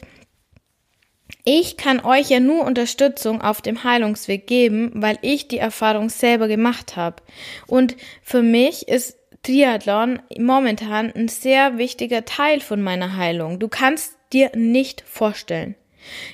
ich 1.43 1.77
kann 1.77 1.99
euch 1.99 2.29
ja 2.29 2.39
nur 2.39 2.65
Unterstützung 2.65 3.41
auf 3.41 3.61
dem 3.61 3.83
Heilungsweg 3.83 4.47
geben, 4.47 4.91
weil 4.93 5.17
ich 5.21 5.47
die 5.47 5.57
Erfahrung 5.57 6.09
selber 6.09 6.47
gemacht 6.47 6.95
habe. 6.95 7.23
Und 7.67 7.95
für 8.21 8.41
mich 8.41 8.87
ist 8.87 9.17
Triathlon 9.43 10.19
momentan 10.37 11.11
ein 11.11 11.27
sehr 11.27 11.77
wichtiger 11.77 12.25
Teil 12.25 12.61
von 12.61 12.81
meiner 12.81 13.17
Heilung. 13.17 13.59
Du 13.59 13.67
kannst 13.67 14.17
dir 14.33 14.51
nicht 14.55 15.01
vorstellen, 15.01 15.75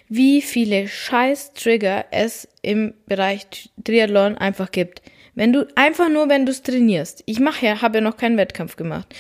wie 0.10 0.42
viele 0.42 0.88
scheiß 0.88 1.54
Trigger 1.54 2.06
es 2.12 2.50
im 2.62 2.94
Bereich 3.06 3.70
Triathlon 3.84 4.38
einfach 4.38 4.72
gibt. 4.72 5.02
Wenn 5.36 5.54
du 5.54 5.68
einfach 5.76 6.10
nur, 6.10 6.30
wenn 6.30 6.46
du 6.46 6.52
es 6.52 6.64
trainierst. 6.64 7.24
Ich 7.28 7.40
mache 7.40 7.66
ja, 7.66 7.82
habe 7.82 8.00
ja 8.00 8.02
noch 8.02 8.18
keinen 8.18 8.38
Wettkampf 8.38 8.76
gemacht. 8.76 9.16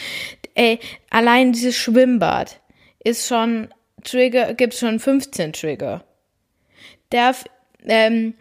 Ey, 0.55 0.79
allein 1.11 1.53
dieses 1.53 1.77
Schwimmbad 1.77 2.59
ist 3.03 3.27
schon 3.27 3.69
Trigger, 4.03 4.53
gibt 4.53 4.73
schon 4.73 4.99
15 4.99 5.53
Trigger. 5.53 6.03
Darf, 7.09 7.45
ähm, 7.85 8.33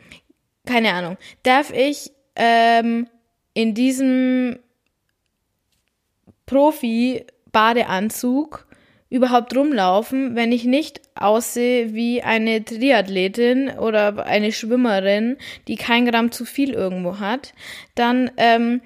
keine 0.67 0.93
Ahnung, 0.93 1.17
darf 1.43 1.73
ich 1.73 2.11
ähm, 2.35 3.07
in 3.55 3.75
diesem 3.75 4.59
Profi-Badeanzug 6.47 8.67
überhaupt 9.09 9.57
rumlaufen, 9.57 10.35
wenn 10.35 10.51
ich 10.53 10.65
nicht 10.65 11.01
aussehe 11.15 11.95
wie 11.95 12.23
eine 12.23 12.65
Triathletin 12.65 13.71
oder 13.71 14.27
eine 14.27 14.51
Schwimmerin, 14.53 15.37
die 15.69 15.77
kein 15.77 16.07
Gramm 16.07 16.33
zu 16.33 16.45
viel 16.45 16.75
irgendwo 16.75 17.21
hat, 17.21 17.55
dann 17.95 18.33
ähm, 18.37 18.83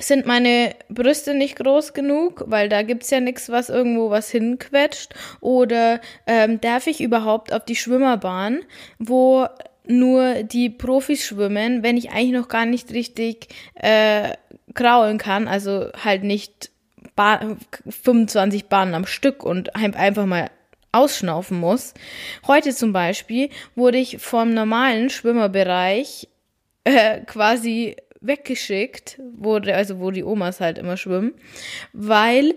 sind 0.00 0.26
meine 0.26 0.74
Brüste 0.88 1.34
nicht 1.34 1.56
groß 1.56 1.92
genug, 1.92 2.44
weil 2.46 2.68
da 2.68 2.82
gibt's 2.82 3.10
ja 3.10 3.20
nichts, 3.20 3.48
was 3.48 3.68
irgendwo 3.68 4.10
was 4.10 4.30
hinquetscht? 4.30 5.14
Oder 5.40 6.00
ähm, 6.26 6.60
darf 6.60 6.86
ich 6.86 7.00
überhaupt 7.00 7.52
auf 7.52 7.64
die 7.64 7.76
Schwimmerbahn, 7.76 8.60
wo 8.98 9.46
nur 9.86 10.42
die 10.44 10.70
Profis 10.70 11.24
schwimmen, 11.24 11.82
wenn 11.82 11.96
ich 11.96 12.10
eigentlich 12.10 12.32
noch 12.32 12.48
gar 12.48 12.66
nicht 12.66 12.92
richtig 12.92 13.48
äh, 13.74 14.34
kraulen 14.74 15.18
kann, 15.18 15.48
also 15.48 15.90
halt 16.04 16.22
nicht 16.22 16.70
ba 17.16 17.56
25 17.88 18.66
Bahnen 18.66 18.94
am 18.94 19.06
Stück 19.06 19.42
und 19.42 19.74
einfach 19.74 20.26
mal 20.26 20.50
ausschnaufen 20.92 21.58
muss. 21.58 21.94
Heute 22.46 22.74
zum 22.74 22.92
Beispiel 22.92 23.50
wurde 23.74 23.98
ich 23.98 24.18
vom 24.18 24.54
normalen 24.54 25.10
Schwimmerbereich 25.10 26.28
äh, 26.84 27.20
quasi 27.20 27.96
weggeschickt, 28.20 29.20
wo, 29.36 29.56
also 29.56 30.00
wo 30.00 30.10
die 30.10 30.24
Omas 30.24 30.60
halt 30.60 30.78
immer 30.78 30.96
schwimmen, 30.96 31.34
weil 31.92 32.54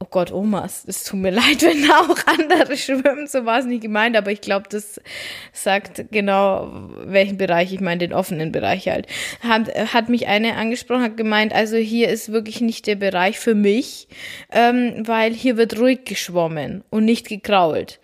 Oh 0.00 0.06
Gott, 0.08 0.30
Omas, 0.30 0.84
es 0.86 1.02
tut 1.02 1.18
mir 1.18 1.30
leid, 1.32 1.60
wenn 1.60 1.88
da 1.88 1.98
auch 2.02 2.18
andere 2.26 2.76
schwimmen, 2.76 3.26
so 3.26 3.44
war 3.44 3.58
es 3.58 3.66
nicht 3.66 3.82
gemeint, 3.82 4.16
aber 4.16 4.30
ich 4.30 4.40
glaube, 4.40 4.68
das 4.70 5.00
sagt 5.52 6.12
genau, 6.12 6.70
welchen 7.04 7.36
Bereich, 7.36 7.72
ich 7.72 7.80
meine 7.80 7.98
den 7.98 8.12
offenen 8.12 8.52
Bereich 8.52 8.86
halt. 8.88 9.08
Hat, 9.40 9.74
hat 9.92 10.08
mich 10.08 10.28
eine 10.28 10.54
angesprochen, 10.54 11.02
hat 11.02 11.16
gemeint, 11.16 11.52
also 11.52 11.76
hier 11.76 12.10
ist 12.10 12.30
wirklich 12.30 12.60
nicht 12.60 12.86
der 12.86 12.94
Bereich 12.94 13.40
für 13.40 13.56
mich, 13.56 14.06
ähm, 14.52 15.02
weil 15.04 15.34
hier 15.34 15.56
wird 15.56 15.80
ruhig 15.80 16.04
geschwommen 16.04 16.84
und 16.90 17.04
nicht 17.04 17.28
gekrault. 17.28 17.98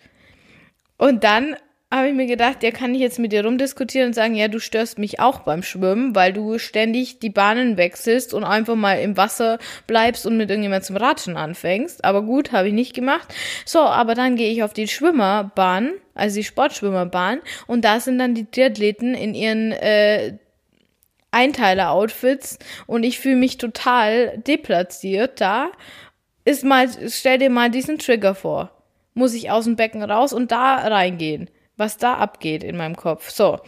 Und 0.99 1.23
dann 1.23 1.55
habe 1.97 2.09
ich 2.09 2.15
mir 2.15 2.27
gedacht, 2.27 2.63
ja, 2.63 2.71
kann 2.71 2.95
ich 2.95 3.01
jetzt 3.01 3.19
mit 3.19 3.33
dir 3.33 3.45
rumdiskutieren 3.45 4.09
und 4.09 4.13
sagen, 4.15 4.35
ja, 4.35 4.49
du 4.49 4.59
störst 4.59 4.99
mich 4.99 5.21
auch 5.21 5.41
beim 5.41 5.63
Schwimmen, 5.63 6.15
weil 6.15 6.33
du 6.33 6.59
ständig 6.59 7.19
die 7.19 7.31
Bahnen 7.31 7.77
wechselst 7.77 8.35
und 8.35 8.45
einfach 8.45 8.75
mal 8.75 9.01
im 9.01 9.17
Wasser 9.17 9.59
bleibst 9.87 10.27
und 10.27 10.37
mit 10.37 10.51
irgendjemand 10.51 10.85
zum 10.85 10.97
Ratschen 10.97 11.37
anfängst. 11.37 12.05
Aber 12.05 12.23
gut, 12.23 12.53
habe 12.53 12.69
ich 12.69 12.75
nicht 12.75 12.95
gemacht. 12.95 13.35
So, 13.65 13.81
aber 13.81 14.15
dann 14.15 14.37
gehe 14.37 14.51
ich 14.51 14.63
auf 14.63 14.73
die 14.73 14.89
Schwimmerbahn, 14.89 15.93
also 16.15 16.37
die 16.37 16.45
Sportschwimmerbahn, 16.45 17.41
und 17.67 17.85
da 17.85 18.01
sind 18.01 18.19
dann 18.19 18.35
die 18.35 18.51
Triathleten 18.51 19.15
in 19.15 19.35
ihren 19.35 19.73
äh, 19.73 20.39
Einteiler-Outfits 21.31 22.59
und 22.87 23.03
ich 23.03 23.19
fühle 23.19 23.37
mich 23.37 23.59
total 23.59 24.39
deplatziert 24.39 25.41
da. 25.41 25.71
Ist 26.45 26.65
mal, 26.65 26.89
stell 27.09 27.39
dir 27.39 27.51
mal 27.51 27.71
diesen 27.71 27.99
Trigger 27.99 28.35
vor. 28.35 28.71
Muss 29.15 29.35
ich 29.35 29.51
aus 29.51 29.65
dem 29.65 29.77
Becken 29.77 30.03
raus 30.03 30.33
und 30.33 30.51
da 30.51 30.77
reingehen 30.77 31.49
was 31.76 31.97
da 31.97 32.14
abgeht 32.14 32.64
in 32.64 32.76
meinem 32.76 32.97
Kopf. 32.97 33.31
So. 33.31 33.61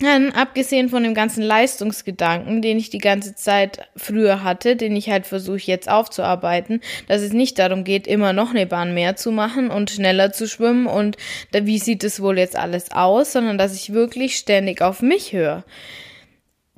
dann, 0.00 0.32
abgesehen 0.32 0.88
von 0.88 1.02
dem 1.02 1.14
ganzen 1.14 1.42
Leistungsgedanken, 1.42 2.62
den 2.62 2.78
ich 2.78 2.90
die 2.90 2.98
ganze 2.98 3.34
Zeit 3.34 3.88
früher 3.96 4.42
hatte, 4.42 4.74
den 4.76 4.96
ich 4.96 5.10
halt 5.10 5.26
versuche 5.26 5.58
jetzt 5.58 5.90
aufzuarbeiten, 5.90 6.80
dass 7.06 7.20
es 7.20 7.32
nicht 7.32 7.58
darum 7.58 7.84
geht, 7.84 8.06
immer 8.06 8.32
noch 8.32 8.50
eine 8.50 8.66
Bahn 8.66 8.94
mehr 8.94 9.16
zu 9.16 9.30
machen 9.30 9.70
und 9.70 9.90
schneller 9.90 10.32
zu 10.32 10.48
schwimmen 10.48 10.86
und 10.86 11.16
da, 11.52 11.66
wie 11.66 11.78
sieht 11.78 12.02
es 12.02 12.22
wohl 12.22 12.38
jetzt 12.38 12.56
alles 12.56 12.90
aus, 12.92 13.32
sondern 13.32 13.58
dass 13.58 13.74
ich 13.74 13.92
wirklich 13.92 14.36
ständig 14.36 14.80
auf 14.80 15.02
mich 15.02 15.32
höre. 15.32 15.64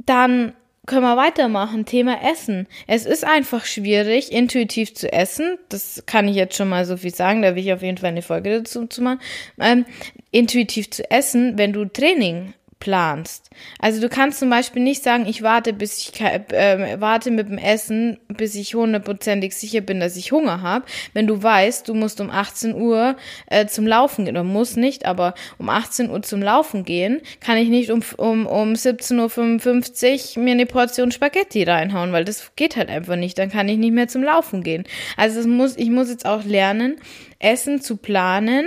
Dann 0.04 0.52
können 0.86 1.02
wir 1.02 1.16
weitermachen. 1.16 1.86
Thema 1.86 2.18
Essen. 2.28 2.66
Es 2.86 3.06
ist 3.06 3.24
einfach 3.24 3.64
schwierig, 3.64 4.32
intuitiv 4.32 4.94
zu 4.94 5.12
essen. 5.12 5.58
Das 5.68 6.02
kann 6.06 6.26
ich 6.26 6.36
jetzt 6.36 6.56
schon 6.56 6.68
mal 6.68 6.84
so 6.84 6.96
viel 6.96 7.14
sagen. 7.14 7.42
Da 7.42 7.54
will 7.54 7.62
ich 7.62 7.72
auf 7.72 7.82
jeden 7.82 7.98
Fall 7.98 8.10
eine 8.10 8.22
Folge 8.22 8.58
dazu 8.58 8.86
zu 8.86 9.02
machen. 9.02 9.20
Ähm, 9.60 9.84
intuitiv 10.30 10.90
zu 10.90 11.08
essen, 11.10 11.56
wenn 11.56 11.72
du 11.72 11.84
Training 11.84 12.54
planst. 12.82 13.48
Also 13.78 14.00
du 14.00 14.08
kannst 14.08 14.40
zum 14.40 14.50
Beispiel 14.50 14.82
nicht 14.82 15.04
sagen, 15.04 15.24
ich 15.24 15.42
warte, 15.42 15.72
bis 15.72 15.98
ich 15.98 16.20
äh, 16.20 16.96
warte 16.98 17.30
mit 17.30 17.48
dem 17.48 17.56
Essen, 17.56 18.18
bis 18.26 18.56
ich 18.56 18.74
hundertprozentig 18.74 19.54
sicher 19.54 19.80
bin, 19.82 20.00
dass 20.00 20.16
ich 20.16 20.32
Hunger 20.32 20.62
habe. 20.62 20.84
Wenn 21.12 21.28
du 21.28 21.40
weißt, 21.40 21.86
du 21.86 21.94
musst 21.94 22.20
um 22.20 22.28
18 22.28 22.74
Uhr 22.74 23.14
äh, 23.46 23.66
zum 23.66 23.86
Laufen 23.86 24.24
gehen, 24.24 24.34
oder 24.34 24.42
muss 24.42 24.74
nicht, 24.74 25.06
aber 25.06 25.34
um 25.58 25.68
18 25.68 26.10
Uhr 26.10 26.22
zum 26.22 26.42
Laufen 26.42 26.84
gehen, 26.84 27.20
kann 27.38 27.56
ich 27.56 27.68
nicht 27.68 27.92
um, 27.92 28.02
um, 28.16 28.46
um 28.46 28.72
17.55 28.72 30.36
Uhr 30.36 30.42
mir 30.42 30.50
eine 30.50 30.66
Portion 30.66 31.12
Spaghetti 31.12 31.62
reinhauen, 31.62 32.12
weil 32.12 32.24
das 32.24 32.50
geht 32.56 32.76
halt 32.76 32.88
einfach 32.88 33.14
nicht. 33.14 33.38
Dann 33.38 33.48
kann 33.48 33.68
ich 33.68 33.78
nicht 33.78 33.92
mehr 33.92 34.08
zum 34.08 34.24
Laufen 34.24 34.64
gehen. 34.64 34.82
Also 35.16 35.48
muss, 35.48 35.76
ich 35.76 35.90
muss 35.90 36.08
jetzt 36.08 36.26
auch 36.26 36.42
lernen, 36.42 36.96
Essen 37.38 37.80
zu 37.80 37.96
planen, 37.96 38.66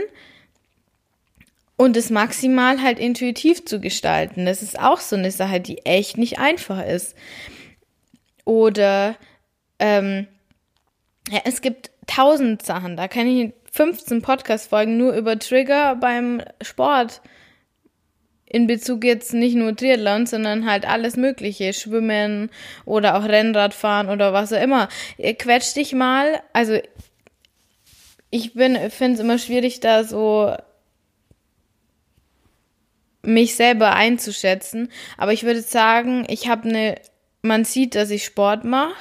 und 1.77 1.97
es 1.97 2.09
maximal 2.09 2.81
halt 2.81 2.99
intuitiv 2.99 3.65
zu 3.65 3.79
gestalten. 3.79 4.45
Das 4.45 4.61
ist 4.61 4.79
auch 4.79 4.99
so 4.99 5.15
eine 5.15 5.31
Sache, 5.31 5.59
die 5.59 5.85
echt 5.85 6.17
nicht 6.17 6.39
einfach 6.39 6.85
ist. 6.85 7.15
Oder 8.45 9.15
ähm, 9.79 10.27
ja, 11.29 11.41
es 11.43 11.61
gibt 11.61 11.91
tausend 12.07 12.63
Sachen. 12.63 12.95
Da 12.95 13.07
kann 13.07 13.27
ich 13.27 13.53
15 13.71 14.21
Podcast-Folgen 14.21 14.97
nur 14.97 15.13
über 15.13 15.37
Trigger 15.37 15.95
beim 15.95 16.41
Sport 16.61 17.21
in 18.45 18.67
Bezug 18.67 19.03
jetzt 19.03 19.33
nicht 19.33 19.55
nur 19.55 19.75
Triathlon, 19.75 20.27
sondern 20.27 20.69
halt 20.69 20.87
alles 20.87 21.17
Mögliche, 21.17 21.73
Schwimmen 21.73 22.49
oder 22.85 23.17
auch 23.17 23.25
Rennradfahren 23.25 24.09
oder 24.09 24.31
was 24.31 24.53
auch 24.53 24.61
immer. 24.61 24.87
Quetsch 25.17 25.75
dich 25.75 25.93
mal, 25.93 26.41
also 26.53 26.79
ich 28.29 28.51
finde 28.51 28.91
es 28.91 29.19
immer 29.19 29.39
schwierig, 29.39 29.81
da 29.81 30.03
so 30.03 30.55
mich 33.25 33.55
selber 33.55 33.93
einzuschätzen. 33.93 34.89
Aber 35.17 35.33
ich 35.33 35.43
würde 35.43 35.61
sagen, 35.61 36.25
ich 36.29 36.47
habe 36.47 36.69
eine, 36.69 36.95
man 37.41 37.65
sieht, 37.65 37.95
dass 37.95 38.09
ich 38.09 38.25
Sport 38.25 38.63
mache. 38.63 38.95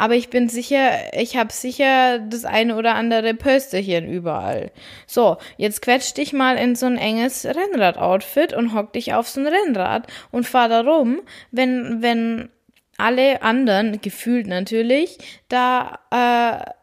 Aber 0.00 0.14
ich 0.14 0.30
bin 0.30 0.48
sicher, 0.48 1.12
ich 1.12 1.36
habe 1.36 1.52
sicher 1.52 2.20
das 2.20 2.44
eine 2.44 2.76
oder 2.76 2.94
andere 2.94 3.34
Pösterchen 3.34 4.08
überall. 4.08 4.70
So, 5.08 5.38
jetzt 5.56 5.82
quetsch 5.82 6.14
dich 6.14 6.32
mal 6.32 6.56
in 6.56 6.76
so 6.76 6.86
ein 6.86 6.98
enges 6.98 7.44
Rennrad-Outfit 7.44 8.52
und 8.52 8.74
hock 8.74 8.92
dich 8.92 9.14
auf 9.14 9.28
so 9.28 9.40
ein 9.40 9.48
Rennrad 9.48 10.06
und 10.30 10.46
fahr 10.46 10.68
da 10.68 10.82
rum, 10.82 11.22
wenn, 11.50 12.00
wenn 12.00 12.48
alle 12.96 13.42
anderen, 13.42 14.00
gefühlt 14.00 14.46
natürlich, 14.46 15.18
da 15.48 15.98
äh, 16.10 16.77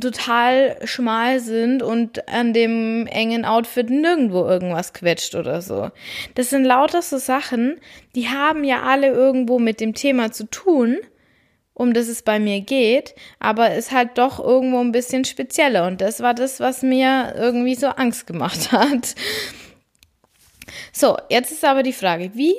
total 0.00 0.76
schmal 0.84 1.40
sind 1.40 1.82
und 1.82 2.28
an 2.28 2.52
dem 2.52 3.06
engen 3.06 3.44
Outfit 3.44 3.90
nirgendwo 3.90 4.44
irgendwas 4.44 4.92
quetscht 4.92 5.34
oder 5.34 5.62
so. 5.62 5.90
Das 6.34 6.50
sind 6.50 6.64
lauter 6.64 7.02
so 7.02 7.18
Sachen, 7.18 7.78
die 8.14 8.28
haben 8.28 8.64
ja 8.64 8.82
alle 8.82 9.08
irgendwo 9.08 9.58
mit 9.58 9.80
dem 9.80 9.94
Thema 9.94 10.32
zu 10.32 10.44
tun, 10.50 10.98
um 11.74 11.94
das 11.94 12.08
es 12.08 12.22
bei 12.22 12.38
mir 12.38 12.60
geht, 12.60 13.14
aber 13.38 13.74
ist 13.74 13.92
halt 13.92 14.18
doch 14.18 14.38
irgendwo 14.38 14.80
ein 14.80 14.92
bisschen 14.92 15.24
spezieller 15.24 15.86
und 15.86 16.00
das 16.00 16.20
war 16.20 16.34
das, 16.34 16.60
was 16.60 16.82
mir 16.82 17.34
irgendwie 17.36 17.74
so 17.74 17.86
Angst 17.88 18.26
gemacht 18.26 18.72
hat. 18.72 19.14
So, 20.92 21.16
jetzt 21.28 21.52
ist 21.52 21.64
aber 21.64 21.82
die 21.82 21.92
Frage, 21.92 22.32
wie 22.34 22.54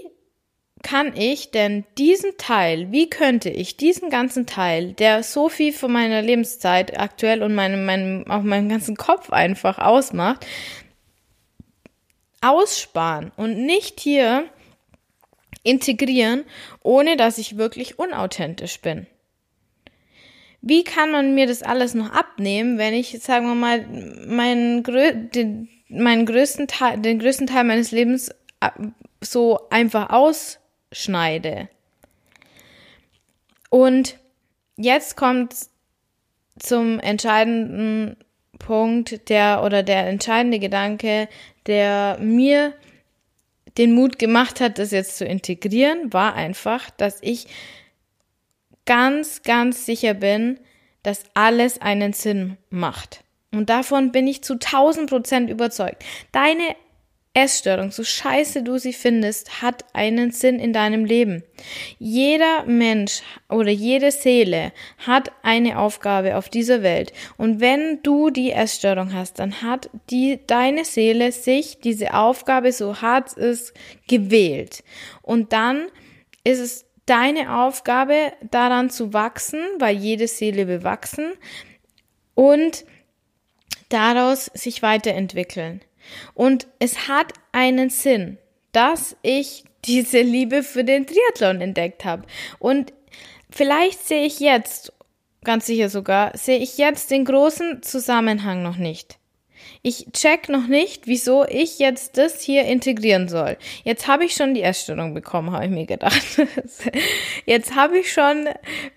kann 0.84 1.16
ich 1.16 1.52
denn 1.52 1.86
diesen 1.98 2.38
Teil, 2.38 2.92
wie 2.92 3.10
könnte 3.10 3.50
ich 3.50 3.78
diesen 3.78 4.10
ganzen 4.10 4.46
Teil, 4.46 4.94
der 4.94 5.24
so 5.24 5.50
viel 5.50 5.74
von 5.74 5.92
meiner 5.92 6.22
Lebenszeit 6.22 7.00
aktuell 7.00 7.44
und 7.44 7.54
meinem, 7.54 7.86
meinem, 7.86 8.30
auch 8.30 8.42
meinem 8.42 8.70
ganzen 8.70 8.96
Kopf 8.96 9.32
einfach 9.32 9.78
ausmacht, 9.78 10.46
aussparen 12.42 13.32
und 13.38 13.66
nicht 13.66 14.00
hier 14.00 14.46
integrieren, 15.64 16.44
ohne 16.84 17.18
dass 17.18 17.38
ich 17.38 17.58
wirklich 17.58 18.00
unauthentisch 18.00 18.82
bin? 18.82 19.08
Wie 20.62 20.84
kann 20.84 21.12
man 21.12 21.34
mir 21.34 21.48
das 21.48 21.64
alles 21.64 21.96
noch 21.96 22.12
abnehmen, 22.12 22.78
wenn 22.78 22.94
ich, 22.94 23.20
sagen 23.20 23.48
wir 23.48 23.56
mal, 23.56 23.86
meinen, 24.28 24.84
den, 24.84 25.70
meinen 25.90 26.26
größten 26.26 26.68
Teil, 26.68 27.00
den 27.00 27.20
größten 27.20 27.48
Teil 27.48 27.64
meines 27.64 27.92
Lebens 27.92 28.30
äh, 28.60 28.70
so 29.22 29.60
einfach 29.70 30.12
aus 30.12 30.61
schneide. 30.92 31.70
Und 33.70 34.18
jetzt 34.78 35.16
kommt 35.16 35.56
zum 36.60 37.00
entscheidenden 37.00 38.18
Punkt, 38.60 39.30
der 39.30 39.64
oder 39.64 39.84
der 39.84 40.08
entscheidende 40.08 40.60
Gedanke, 40.60 41.28
der 41.66 42.18
mir 42.20 42.74
den 43.78 43.94
Mut 43.94 44.20
gemacht 44.20 44.60
hat, 44.60 44.78
das 44.78 44.92
jetzt 44.92 45.18
zu 45.18 45.26
integrieren, 45.26 46.12
war 46.12 46.36
einfach, 46.36 46.90
dass 46.92 47.20
ich 47.22 47.48
ganz, 48.86 49.44
ganz 49.44 49.86
sicher 49.86 50.14
bin, 50.14 50.60
dass 51.04 51.24
alles 51.34 51.82
einen 51.82 52.14
Sinn 52.14 52.58
macht. 52.70 53.24
Und 53.54 53.70
davon 53.70 54.12
bin 54.12 54.28
ich 54.28 54.44
zu 54.44 54.54
1000 54.54 55.10
Prozent 55.10 55.50
überzeugt. 55.50 56.04
Deine 56.32 56.76
Essstörung, 57.34 57.92
so 57.92 58.04
scheiße 58.04 58.62
du 58.62 58.78
sie 58.78 58.92
findest, 58.92 59.62
hat 59.62 59.86
einen 59.94 60.32
Sinn 60.32 60.60
in 60.60 60.74
deinem 60.74 61.06
Leben. 61.06 61.44
Jeder 61.98 62.66
Mensch 62.66 63.22
oder 63.48 63.70
jede 63.70 64.12
Seele 64.12 64.74
hat 64.98 65.32
eine 65.42 65.80
Aufgabe 65.80 66.36
auf 66.36 66.50
dieser 66.50 66.84
Welt. 66.84 67.14
Und 67.38 67.62
wenn 67.62 68.04
du 68.04 68.32
die 68.32 68.52
Essstörung 68.52 69.14
hast, 69.14 69.40
dann 69.40 69.62
hat 69.62 69.90
die, 70.10 70.42
deine 70.46 70.84
Seele 70.84 71.32
sich 71.32 71.80
diese 71.80 72.16
Aufgabe, 72.16 72.74
so 72.74 73.02
hart 73.02 73.30
es 73.30 73.38
ist, 73.38 73.74
gewählt. 74.10 74.84
Und 75.22 75.54
dann 75.54 75.88
ist 76.44 76.60
es 76.60 76.86
deine 77.06 77.62
Aufgabe, 77.62 78.34
daran 78.50 78.90
zu 78.90 79.14
wachsen, 79.14 79.62
weil 79.80 79.96
jede 79.96 80.28
Seele 80.28 80.68
will 80.68 80.84
wachsen 80.84 81.32
und 82.36 82.84
daraus 83.88 84.46
sich 84.54 84.82
weiterentwickeln. 84.82 85.82
Und 86.34 86.68
es 86.80 87.08
hat 87.08 87.34
einen 87.52 87.90
Sinn, 87.90 88.38
dass 88.72 89.16
ich 89.22 89.64
diese 89.86 90.22
Liebe 90.22 90.64
für 90.64 90.84
den 90.84 91.08
Triathlon 91.08 91.62
entdeckt 91.62 92.06
habe. 92.06 92.24
Und 92.60 92.94
vielleicht 93.50 94.08
sehe 94.08 94.26
ich 94.26 94.40
jetzt, 94.40 94.94
ganz 95.44 95.66
sicher 95.66 95.90
sogar, 95.90 96.38
sehe 96.38 96.60
ich 96.60 96.78
jetzt 96.78 97.12
den 97.12 97.26
großen 97.26 97.82
Zusammenhang 97.82 98.64
noch 98.64 98.78
nicht. 98.78 99.18
Ich 99.84 100.06
check 100.14 100.48
noch 100.48 100.68
nicht, 100.68 101.08
wieso 101.08 101.44
ich 101.44 101.80
jetzt 101.80 102.20
das 102.20 102.40
hier 102.40 102.66
integrieren 102.66 103.28
soll. 103.28 103.58
Jetzt 103.84 104.08
habe 104.08 104.26
ich 104.26 104.34
schon 104.34 104.54
die 104.54 104.62
Essstörung 104.62 105.16
bekommen, 105.16 105.52
habe 105.52 105.66
ich 105.66 105.72
mir 105.72 105.88
gedacht. 105.88 106.22
Jetzt 107.48 107.76
habe 107.76 107.98
ich 107.98 108.14
schon 108.14 108.48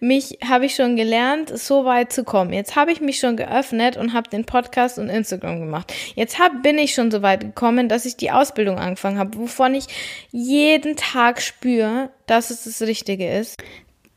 mich, 0.00 0.38
habe 0.46 0.66
ich 0.66 0.74
schon 0.74 0.96
gelernt, 0.96 1.58
so 1.58 1.86
weit 1.86 2.12
zu 2.12 2.22
kommen. 2.22 2.52
Jetzt 2.52 2.76
habe 2.76 2.92
ich 2.92 3.00
mich 3.00 3.18
schon 3.18 3.38
geöffnet 3.38 3.96
und 3.96 4.12
habe 4.12 4.28
den 4.28 4.44
Podcast 4.44 4.98
und 4.98 5.08
Instagram 5.08 5.60
gemacht. 5.60 5.90
Jetzt 6.16 6.38
hab, 6.38 6.62
bin 6.62 6.76
ich 6.76 6.92
schon 6.92 7.10
so 7.10 7.22
weit 7.22 7.40
gekommen, 7.40 7.88
dass 7.88 8.04
ich 8.04 8.18
die 8.18 8.30
Ausbildung 8.30 8.78
angefangen 8.78 9.18
habe, 9.18 9.38
wovon 9.38 9.74
ich 9.74 9.86
jeden 10.32 10.96
Tag 10.96 11.40
spüre, 11.40 12.10
dass 12.26 12.50
es 12.50 12.64
das 12.64 12.82
Richtige 12.82 13.32
ist. 13.32 13.56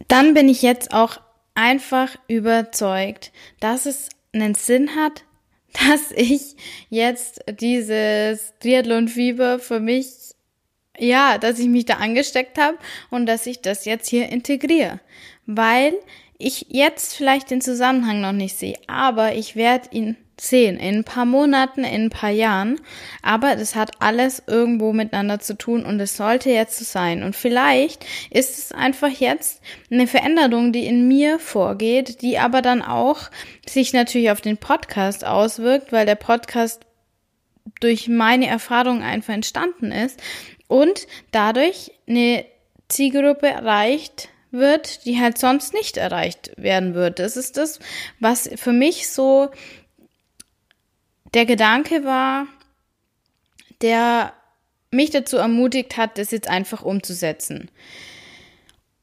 Dann 0.10 0.34
bin 0.34 0.50
ich 0.50 0.62
jetzt 0.62 0.94
auch 0.94 1.22
einfach 1.56 2.18
überzeugt, 2.28 3.32
dass 3.62 3.86
es 3.86 4.10
einen 4.34 4.54
Sinn 4.54 4.96
hat, 4.98 5.24
dass 5.74 6.12
ich 6.12 6.56
jetzt 6.90 7.42
dieses 7.60 8.54
Triathlon-Fieber 8.60 9.60
für 9.60 9.80
mich, 9.80 10.08
ja, 10.98 11.38
dass 11.38 11.60
ich 11.60 11.68
mich 11.68 11.86
da 11.86 11.96
angesteckt 11.96 12.58
habe 12.58 12.78
und 13.10 13.26
dass 13.26 13.46
ich 13.46 13.62
das 13.62 13.86
jetzt 13.86 14.08
hier 14.10 14.30
integriere. 14.30 15.00
Weil 15.46 15.94
ich 16.38 16.68
jetzt 16.70 17.16
vielleicht 17.16 17.52
den 17.52 17.62
Zusammenhang 17.62 18.22
noch 18.22 18.34
nicht 18.34 18.58
sehe, 18.58 18.78
aber 18.88 19.36
ich 19.36 19.56
werde 19.56 19.90
ihn 19.92 20.18
sehen, 20.40 20.78
in 20.78 20.98
ein 20.98 21.04
paar 21.04 21.26
Monaten, 21.26 21.84
in 21.84 22.06
ein 22.06 22.10
paar 22.10 22.30
Jahren. 22.30 22.80
Aber 23.22 23.56
das 23.56 23.76
hat 23.76 23.92
alles 24.00 24.44
irgendwo 24.48 24.94
miteinander 24.94 25.40
zu 25.40 25.58
tun 25.58 25.86
und 25.86 26.00
es 26.00 26.18
sollte 26.18 26.50
jetzt 26.50 26.78
so 26.78 26.86
sein. 26.86 27.24
Und 27.24 27.36
vielleicht 27.36 28.06
ist 28.30 28.58
es 28.58 28.72
einfach 28.72 29.10
jetzt 29.10 29.62
eine 29.92 30.08
Veränderung, 30.08 30.72
die 30.72 30.86
in 30.86 31.08
mir 31.08 31.40
vorgeht, 31.40 32.22
die 32.22 32.38
aber 32.38 32.62
dann 32.62 32.82
auch 32.82 33.30
sich 33.68 33.94
natürlich 33.94 34.32
auf 34.32 34.42
den 34.42 34.58
Podcast 34.58 35.26
auswirkt, 35.26 35.92
weil 35.92 36.06
der 36.06 36.16
Podcast 36.16 36.82
durch 37.82 38.08
meine 38.08 38.48
Erfahrung 38.48 39.04
einfach 39.04 39.34
entstanden 39.34 39.92
ist. 39.92 40.22
und 40.68 41.08
dadurch 41.32 41.92
eine 42.08 42.46
Zielgruppe 42.90 43.48
erreicht 43.48 44.30
wird, 44.52 45.06
die 45.06 45.20
halt 45.20 45.38
sonst 45.38 45.74
nicht 45.74 45.98
erreicht 45.98 46.52
werden 46.58 46.94
wird. 46.94 47.20
Das 47.20 47.38
ist 47.38 47.58
das, 47.58 47.80
was 48.20 48.50
für 48.56 48.74
mich 48.74 49.10
so 49.10 49.50
der 51.34 51.46
Gedanke 51.46 52.04
war, 52.04 52.48
der 53.82 54.34
mich 54.92 55.10
dazu 55.10 55.38
ermutigt 55.38 55.98
hat, 55.98 56.18
das 56.18 56.32
jetzt 56.32 56.48
einfach 56.48 56.84
umzusetzen. 56.84 57.70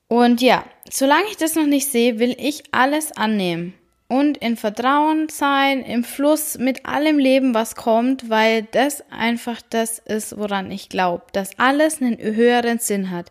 Und 0.08 0.40
ja, 0.40 0.64
solange 0.90 1.26
ich 1.30 1.36
das 1.36 1.54
noch 1.54 1.66
nicht 1.66 1.90
sehe, 1.90 2.18
will 2.18 2.36
ich 2.38 2.64
alles 2.72 3.12
annehmen 3.12 3.74
und 4.08 4.36
in 4.38 4.56
Vertrauen 4.56 5.28
sein, 5.28 5.82
im 5.82 6.04
Fluss 6.04 6.58
mit 6.58 6.86
allem 6.86 7.18
Leben, 7.18 7.54
was 7.54 7.74
kommt, 7.74 8.28
weil 8.30 8.62
das 8.62 9.02
einfach 9.10 9.60
das 9.70 9.98
ist, 9.98 10.36
woran 10.38 10.70
ich 10.70 10.88
glaube, 10.88 11.24
dass 11.32 11.58
alles 11.58 12.00
einen 12.00 12.18
höheren 12.18 12.78
Sinn 12.78 13.10
hat, 13.10 13.30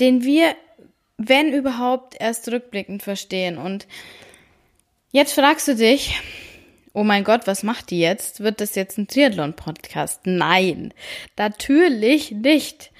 den 0.00 0.24
wir, 0.24 0.54
wenn 1.18 1.52
überhaupt, 1.52 2.16
erst 2.18 2.50
rückblickend 2.50 3.02
verstehen. 3.02 3.58
Und 3.58 3.86
jetzt 5.12 5.34
fragst 5.34 5.68
du 5.68 5.76
dich, 5.76 6.18
oh 6.92 7.04
mein 7.04 7.24
Gott, 7.24 7.46
was 7.46 7.62
macht 7.62 7.90
die 7.90 8.00
jetzt? 8.00 8.40
Wird 8.40 8.60
das 8.60 8.74
jetzt 8.74 8.98
ein 8.98 9.08
Triathlon-Podcast? 9.08 10.22
Nein, 10.24 10.92
natürlich 11.36 12.32
nicht. 12.32 12.90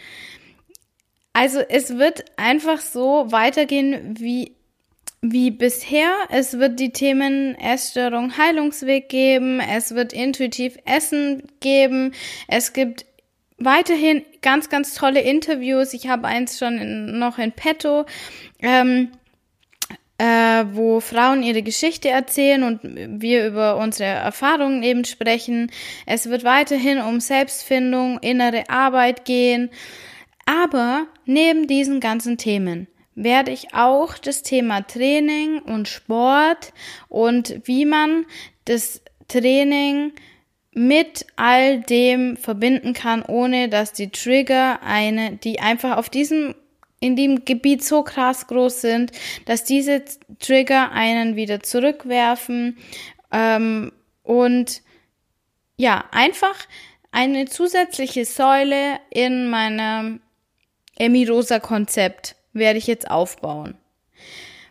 Also 1.33 1.61
es 1.61 1.97
wird 1.97 2.25
einfach 2.37 2.81
so 2.81 3.31
weitergehen 3.31 4.17
wie 4.19 4.55
wie 5.23 5.51
bisher. 5.51 6.11
Es 6.31 6.59
wird 6.59 6.81
die 6.81 6.93
Themen 6.93 7.55
Essstörung, 7.57 8.37
Heilungsweg 8.39 9.09
geben. 9.09 9.61
Es 9.61 9.95
wird 9.95 10.13
intuitiv 10.13 10.79
Essen 10.87 11.43
geben. 11.61 12.13
Es 12.49 12.73
gibt 12.73 13.05
weiterhin 13.59 14.25
ganz, 14.41 14.71
ganz 14.71 14.95
tolle 14.95 15.21
Interviews. 15.21 15.93
Ich 15.93 16.09
habe 16.09 16.27
eins 16.27 16.59
schon 16.59 16.79
in, 16.79 17.19
noch 17.19 17.39
in 17.39 17.53
petto. 17.53 18.07
Ähm, 18.61 19.11
äh, 20.21 20.67
wo 20.75 21.01
Frauen 21.01 21.43
ihre 21.43 21.63
Geschichte 21.63 22.11
erzählen 22.11 22.63
und 22.63 22.81
wir 22.83 23.47
über 23.47 23.79
unsere 23.79 24.11
Erfahrungen 24.11 24.83
eben 24.83 25.07
sprechen. 25.07 25.71
Es 26.05 26.29
wird 26.29 26.45
weiterhin 26.45 26.99
um 27.01 27.21
Selbstfindung, 27.21 28.19
innere 28.19 28.69
Arbeit 28.69 29.25
gehen. 29.25 29.71
Aber 30.45 31.07
neben 31.25 31.67
diesen 31.67 32.01
ganzen 32.01 32.37
Themen 32.37 32.87
werde 33.15 33.51
ich 33.51 33.73
auch 33.73 34.19
das 34.19 34.43
Thema 34.43 34.83
Training 34.83 35.61
und 35.61 35.89
Sport 35.89 36.75
und 37.09 37.63
wie 37.65 37.87
man 37.87 38.27
das 38.67 39.01
Training 39.27 40.13
mit 40.73 41.25
all 41.37 41.81
dem 41.81 42.37
verbinden 42.37 42.93
kann, 42.93 43.23
ohne 43.23 43.71
dass 43.71 43.95
die 43.95 44.11
Trigger 44.11 44.83
eine, 44.83 45.37
die 45.37 45.61
einfach 45.61 45.97
auf 45.97 46.11
diesem 46.11 46.55
in 47.01 47.17
dem 47.17 47.45
Gebiet 47.45 47.83
so 47.83 48.03
krass 48.03 48.47
groß 48.47 48.83
sind, 48.83 49.13
dass 49.47 49.65
diese 49.65 50.05
Trigger 50.39 50.93
einen 50.93 51.35
wieder 51.35 51.61
zurückwerfen 51.63 52.77
ähm, 53.33 53.93
und 54.23 54.83
ja, 55.77 56.05
einfach 56.13 56.55
eine 57.11 57.47
zusätzliche 57.47 58.25
Säule 58.27 59.01
in 59.11 59.49
meinem 59.49 60.21
Emirosa-Konzept 60.99 62.37
werde 62.53 62.79
ich 62.79 62.87
jetzt 62.87 63.11
aufbauen. 63.11 63.77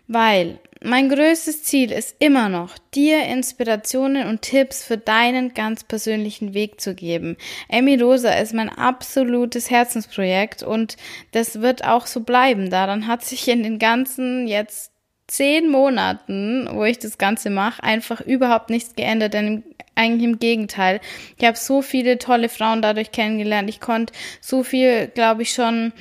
Weil 0.07 0.59
mein 0.81 1.09
größtes 1.09 1.63
Ziel 1.63 1.91
ist 1.91 2.15
immer 2.19 2.47
noch, 2.47 2.77
dir 2.95 3.23
Inspirationen 3.23 4.27
und 4.27 4.41
Tipps 4.41 4.83
für 4.83 4.97
deinen 4.97 5.53
ganz 5.53 5.83
persönlichen 5.83 6.53
Weg 6.53 6.79
zu 6.79 6.95
geben. 6.95 7.35
Emmy 7.67 8.01
Rosa 8.01 8.31
ist 8.31 8.53
mein 8.53 8.69
absolutes 8.69 9.69
Herzensprojekt 9.69 10.63
und 10.63 10.95
das 11.31 11.61
wird 11.61 11.83
auch 11.83 12.05
so 12.05 12.21
bleiben. 12.21 12.69
Daran 12.69 13.07
hat 13.07 13.25
sich 13.25 13.47
in 13.47 13.63
den 13.63 13.77
ganzen 13.77 14.47
jetzt 14.47 14.91
zehn 15.27 15.69
Monaten, 15.69 16.69
wo 16.71 16.85
ich 16.85 16.97
das 16.97 17.17
Ganze 17.17 17.49
mache, 17.49 17.83
einfach 17.83 18.21
überhaupt 18.21 18.69
nichts 18.69 18.95
geändert, 18.95 19.33
denn 19.33 19.63
eigentlich 19.95 20.29
im 20.29 20.39
Gegenteil. 20.39 21.01
Ich 21.37 21.45
habe 21.45 21.57
so 21.57 21.81
viele 21.81 22.17
tolle 22.17 22.47
Frauen 22.47 22.81
dadurch 22.81 23.11
kennengelernt. 23.11 23.69
Ich 23.69 23.81
konnte 23.81 24.13
so 24.39 24.63
viel, 24.63 25.07
glaube 25.07 25.41
ich, 25.41 25.53
schon 25.53 25.91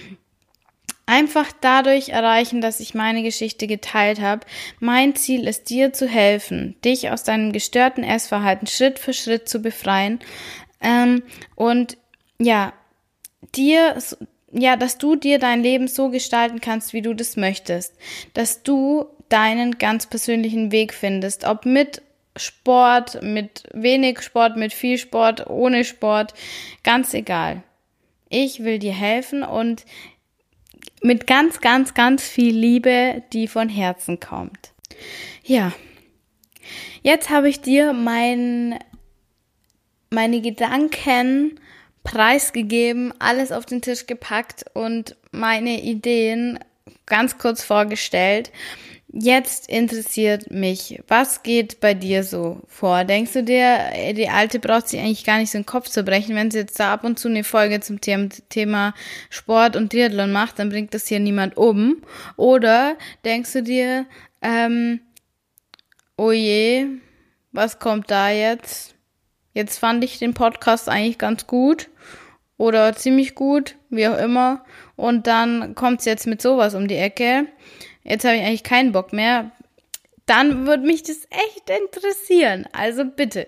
einfach 1.08 1.50
dadurch 1.60 2.10
erreichen, 2.10 2.60
dass 2.60 2.80
ich 2.80 2.94
meine 2.94 3.22
Geschichte 3.22 3.66
geteilt 3.66 4.20
habe. 4.20 4.46
Mein 4.78 5.16
Ziel 5.16 5.48
ist 5.48 5.70
dir 5.70 5.92
zu 5.92 6.06
helfen, 6.06 6.76
dich 6.84 7.10
aus 7.10 7.24
deinem 7.24 7.52
gestörten 7.52 8.04
Essverhalten 8.04 8.66
Schritt 8.66 8.98
für 8.98 9.14
Schritt 9.14 9.48
zu 9.48 9.60
befreien 9.60 10.20
ähm, 10.80 11.22
und 11.56 11.96
ja, 12.38 12.72
dir 13.54 13.96
ja, 14.50 14.76
dass 14.76 14.96
du 14.96 15.14
dir 15.14 15.38
dein 15.38 15.62
Leben 15.62 15.88
so 15.88 16.08
gestalten 16.08 16.60
kannst, 16.60 16.92
wie 16.92 17.02
du 17.02 17.14
das 17.14 17.36
möchtest, 17.36 17.94
dass 18.32 18.62
du 18.62 19.06
deinen 19.28 19.78
ganz 19.78 20.06
persönlichen 20.06 20.72
Weg 20.72 20.94
findest, 20.94 21.44
ob 21.44 21.66
mit 21.66 22.00
Sport, 22.36 23.22
mit 23.22 23.64
wenig 23.74 24.22
Sport, 24.22 24.56
mit 24.56 24.72
viel 24.72 24.96
Sport, 24.96 25.48
ohne 25.48 25.84
Sport, 25.84 26.32
ganz 26.82 27.12
egal. 27.12 27.62
Ich 28.30 28.64
will 28.64 28.78
dir 28.78 28.92
helfen 28.94 29.42
und 29.42 29.84
mit 31.02 31.26
ganz, 31.26 31.60
ganz, 31.60 31.94
ganz 31.94 32.22
viel 32.22 32.54
Liebe, 32.54 33.22
die 33.32 33.48
von 33.48 33.68
Herzen 33.68 34.20
kommt. 34.20 34.72
Ja, 35.44 35.72
jetzt 37.02 37.30
habe 37.30 37.48
ich 37.48 37.60
dir 37.60 37.92
mein, 37.92 38.78
meine 40.10 40.40
Gedanken 40.40 41.60
preisgegeben, 42.04 43.12
alles 43.18 43.52
auf 43.52 43.66
den 43.66 43.82
Tisch 43.82 44.06
gepackt 44.06 44.64
und 44.74 45.16
meine 45.30 45.82
Ideen 45.82 46.58
ganz 47.06 47.38
kurz 47.38 47.62
vorgestellt. 47.62 48.50
Jetzt 49.10 49.70
interessiert 49.70 50.50
mich, 50.50 51.02
was 51.08 51.42
geht 51.42 51.80
bei 51.80 51.94
dir 51.94 52.24
so 52.24 52.60
vor? 52.66 53.04
Denkst 53.04 53.32
du 53.32 53.42
dir, 53.42 54.12
die 54.12 54.28
Alte 54.28 54.58
braucht 54.58 54.88
sich 54.88 55.00
eigentlich 55.00 55.24
gar 55.24 55.38
nicht 55.38 55.50
so 55.50 55.58
den 55.58 55.64
Kopf 55.64 55.88
zu 55.88 56.02
brechen, 56.02 56.36
wenn 56.36 56.50
sie 56.50 56.58
jetzt 56.58 56.78
da 56.78 56.92
ab 56.92 57.04
und 57.04 57.18
zu 57.18 57.28
eine 57.28 57.42
Folge 57.42 57.80
zum 57.80 58.02
Thema 58.02 58.94
Sport 59.30 59.76
und 59.76 59.90
Triathlon 59.90 60.30
macht, 60.30 60.58
dann 60.58 60.68
bringt 60.68 60.92
das 60.92 61.06
hier 61.06 61.20
niemand 61.20 61.56
um? 61.56 62.02
Oder 62.36 62.98
denkst 63.24 63.54
du 63.54 63.62
dir, 63.62 64.04
ähm, 64.42 65.00
oh 66.18 66.32
je, 66.32 66.86
was 67.50 67.78
kommt 67.78 68.10
da 68.10 68.28
jetzt? 68.28 68.94
Jetzt 69.54 69.78
fand 69.78 70.04
ich 70.04 70.18
den 70.18 70.34
Podcast 70.34 70.86
eigentlich 70.90 71.16
ganz 71.16 71.46
gut 71.46 71.88
oder 72.58 72.94
ziemlich 72.94 73.34
gut, 73.34 73.76
wie 73.88 74.06
auch 74.06 74.18
immer. 74.18 74.64
Und 74.96 75.26
dann 75.26 75.74
kommt's 75.74 76.04
jetzt 76.04 76.26
mit 76.26 76.42
sowas 76.42 76.74
um 76.74 76.88
die 76.88 76.96
Ecke 76.96 77.46
jetzt 78.08 78.24
habe 78.24 78.36
ich 78.36 78.42
eigentlich 78.42 78.64
keinen 78.64 78.92
Bock 78.92 79.12
mehr, 79.12 79.50
dann 80.26 80.66
würde 80.66 80.86
mich 80.86 81.02
das 81.02 81.26
echt 81.30 81.70
interessieren. 81.70 82.66
Also 82.72 83.04
bitte, 83.04 83.46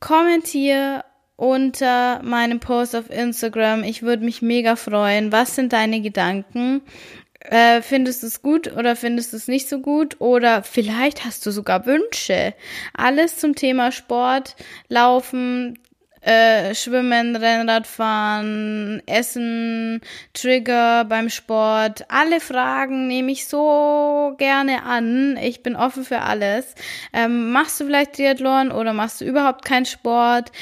kommentier 0.00 1.04
unter 1.36 2.20
meinem 2.24 2.58
Post 2.58 2.96
auf 2.96 3.10
Instagram. 3.10 3.84
Ich 3.84 4.02
würde 4.02 4.24
mich 4.24 4.42
mega 4.42 4.74
freuen. 4.74 5.30
Was 5.30 5.54
sind 5.54 5.72
deine 5.72 6.00
Gedanken? 6.00 6.82
Äh, 7.40 7.80
findest 7.82 8.24
du 8.24 8.26
es 8.26 8.42
gut 8.42 8.72
oder 8.76 8.96
findest 8.96 9.32
du 9.32 9.36
es 9.36 9.46
nicht 9.46 9.68
so 9.68 9.78
gut? 9.78 10.20
Oder 10.20 10.64
vielleicht 10.64 11.24
hast 11.24 11.46
du 11.46 11.52
sogar 11.52 11.86
Wünsche. 11.86 12.54
Alles 12.92 13.38
zum 13.38 13.54
Thema 13.54 13.92
Sport, 13.92 14.56
Laufen, 14.88 15.78
äh, 16.28 16.74
Schwimmen, 16.74 17.36
Rennradfahren, 17.36 19.02
Essen, 19.06 20.02
Trigger 20.34 21.06
beim 21.06 21.30
Sport. 21.30 22.04
Alle 22.10 22.40
Fragen 22.40 23.06
nehme 23.06 23.32
ich 23.32 23.46
so 23.46 24.34
gerne 24.36 24.82
an. 24.82 25.38
Ich 25.38 25.62
bin 25.62 25.74
offen 25.74 26.04
für 26.04 26.20
alles. 26.20 26.74
Ähm, 27.14 27.50
machst 27.52 27.80
du 27.80 27.86
vielleicht 27.86 28.16
Triathlon 28.16 28.70
oder 28.70 28.92
machst 28.92 29.22
du 29.22 29.24
überhaupt 29.24 29.64
keinen 29.64 29.86
Sport? 29.86 30.52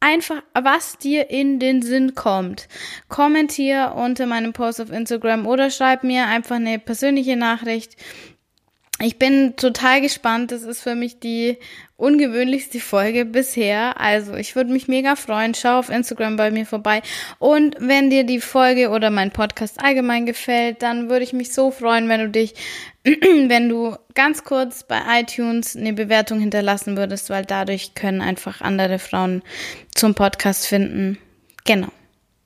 einfach, 0.00 0.42
was 0.52 0.98
dir 0.98 1.30
in 1.30 1.58
den 1.58 1.80
Sinn 1.80 2.14
kommt. 2.14 2.68
Kommentier 3.08 3.94
unter 3.96 4.26
meinem 4.26 4.52
Post 4.52 4.82
auf 4.82 4.92
Instagram 4.92 5.46
oder 5.46 5.70
schreib 5.70 6.04
mir 6.04 6.26
einfach 6.26 6.56
eine 6.56 6.78
persönliche 6.78 7.36
Nachricht 7.36 7.96
ich 9.00 9.18
bin 9.18 9.56
total 9.56 10.00
gespannt. 10.00 10.52
Das 10.52 10.62
ist 10.62 10.82
für 10.82 10.94
mich 10.94 11.18
die 11.18 11.58
ungewöhnlichste 11.96 12.78
Folge 12.78 13.24
bisher. 13.24 14.00
Also 14.00 14.34
ich 14.34 14.54
würde 14.54 14.72
mich 14.72 14.86
mega 14.86 15.16
freuen. 15.16 15.54
Schau 15.54 15.78
auf 15.78 15.88
Instagram 15.88 16.36
bei 16.36 16.50
mir 16.50 16.64
vorbei. 16.64 17.02
Und 17.38 17.76
wenn 17.80 18.10
dir 18.10 18.24
die 18.24 18.40
Folge 18.40 18.90
oder 18.90 19.10
mein 19.10 19.32
Podcast 19.32 19.82
allgemein 19.82 20.26
gefällt, 20.26 20.82
dann 20.82 21.10
würde 21.10 21.24
ich 21.24 21.32
mich 21.32 21.52
so 21.52 21.70
freuen, 21.72 22.08
wenn 22.08 22.20
du 22.20 22.30
dich, 22.30 22.54
wenn 23.04 23.68
du 23.68 23.96
ganz 24.14 24.44
kurz 24.44 24.84
bei 24.84 25.00
iTunes 25.20 25.76
eine 25.76 25.92
Bewertung 25.92 26.38
hinterlassen 26.38 26.96
würdest, 26.96 27.30
weil 27.30 27.44
dadurch 27.44 27.94
können 27.94 28.20
einfach 28.20 28.60
andere 28.60 29.00
Frauen 29.00 29.42
zum 29.94 30.14
Podcast 30.14 30.66
finden. 30.66 31.18
Genau. 31.64 31.88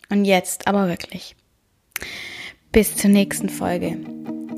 Und 0.08 0.24
jetzt 0.24 0.66
aber 0.66 0.88
wirklich. 0.88 1.36
Bis 2.72 2.96
zur 2.96 3.10
nächsten 3.10 3.50
Folge. 3.50 3.98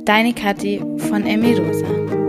Deine 0.04 0.32
Kathi 0.32 0.80
von 1.08 1.26
Emirosa. 1.26 2.19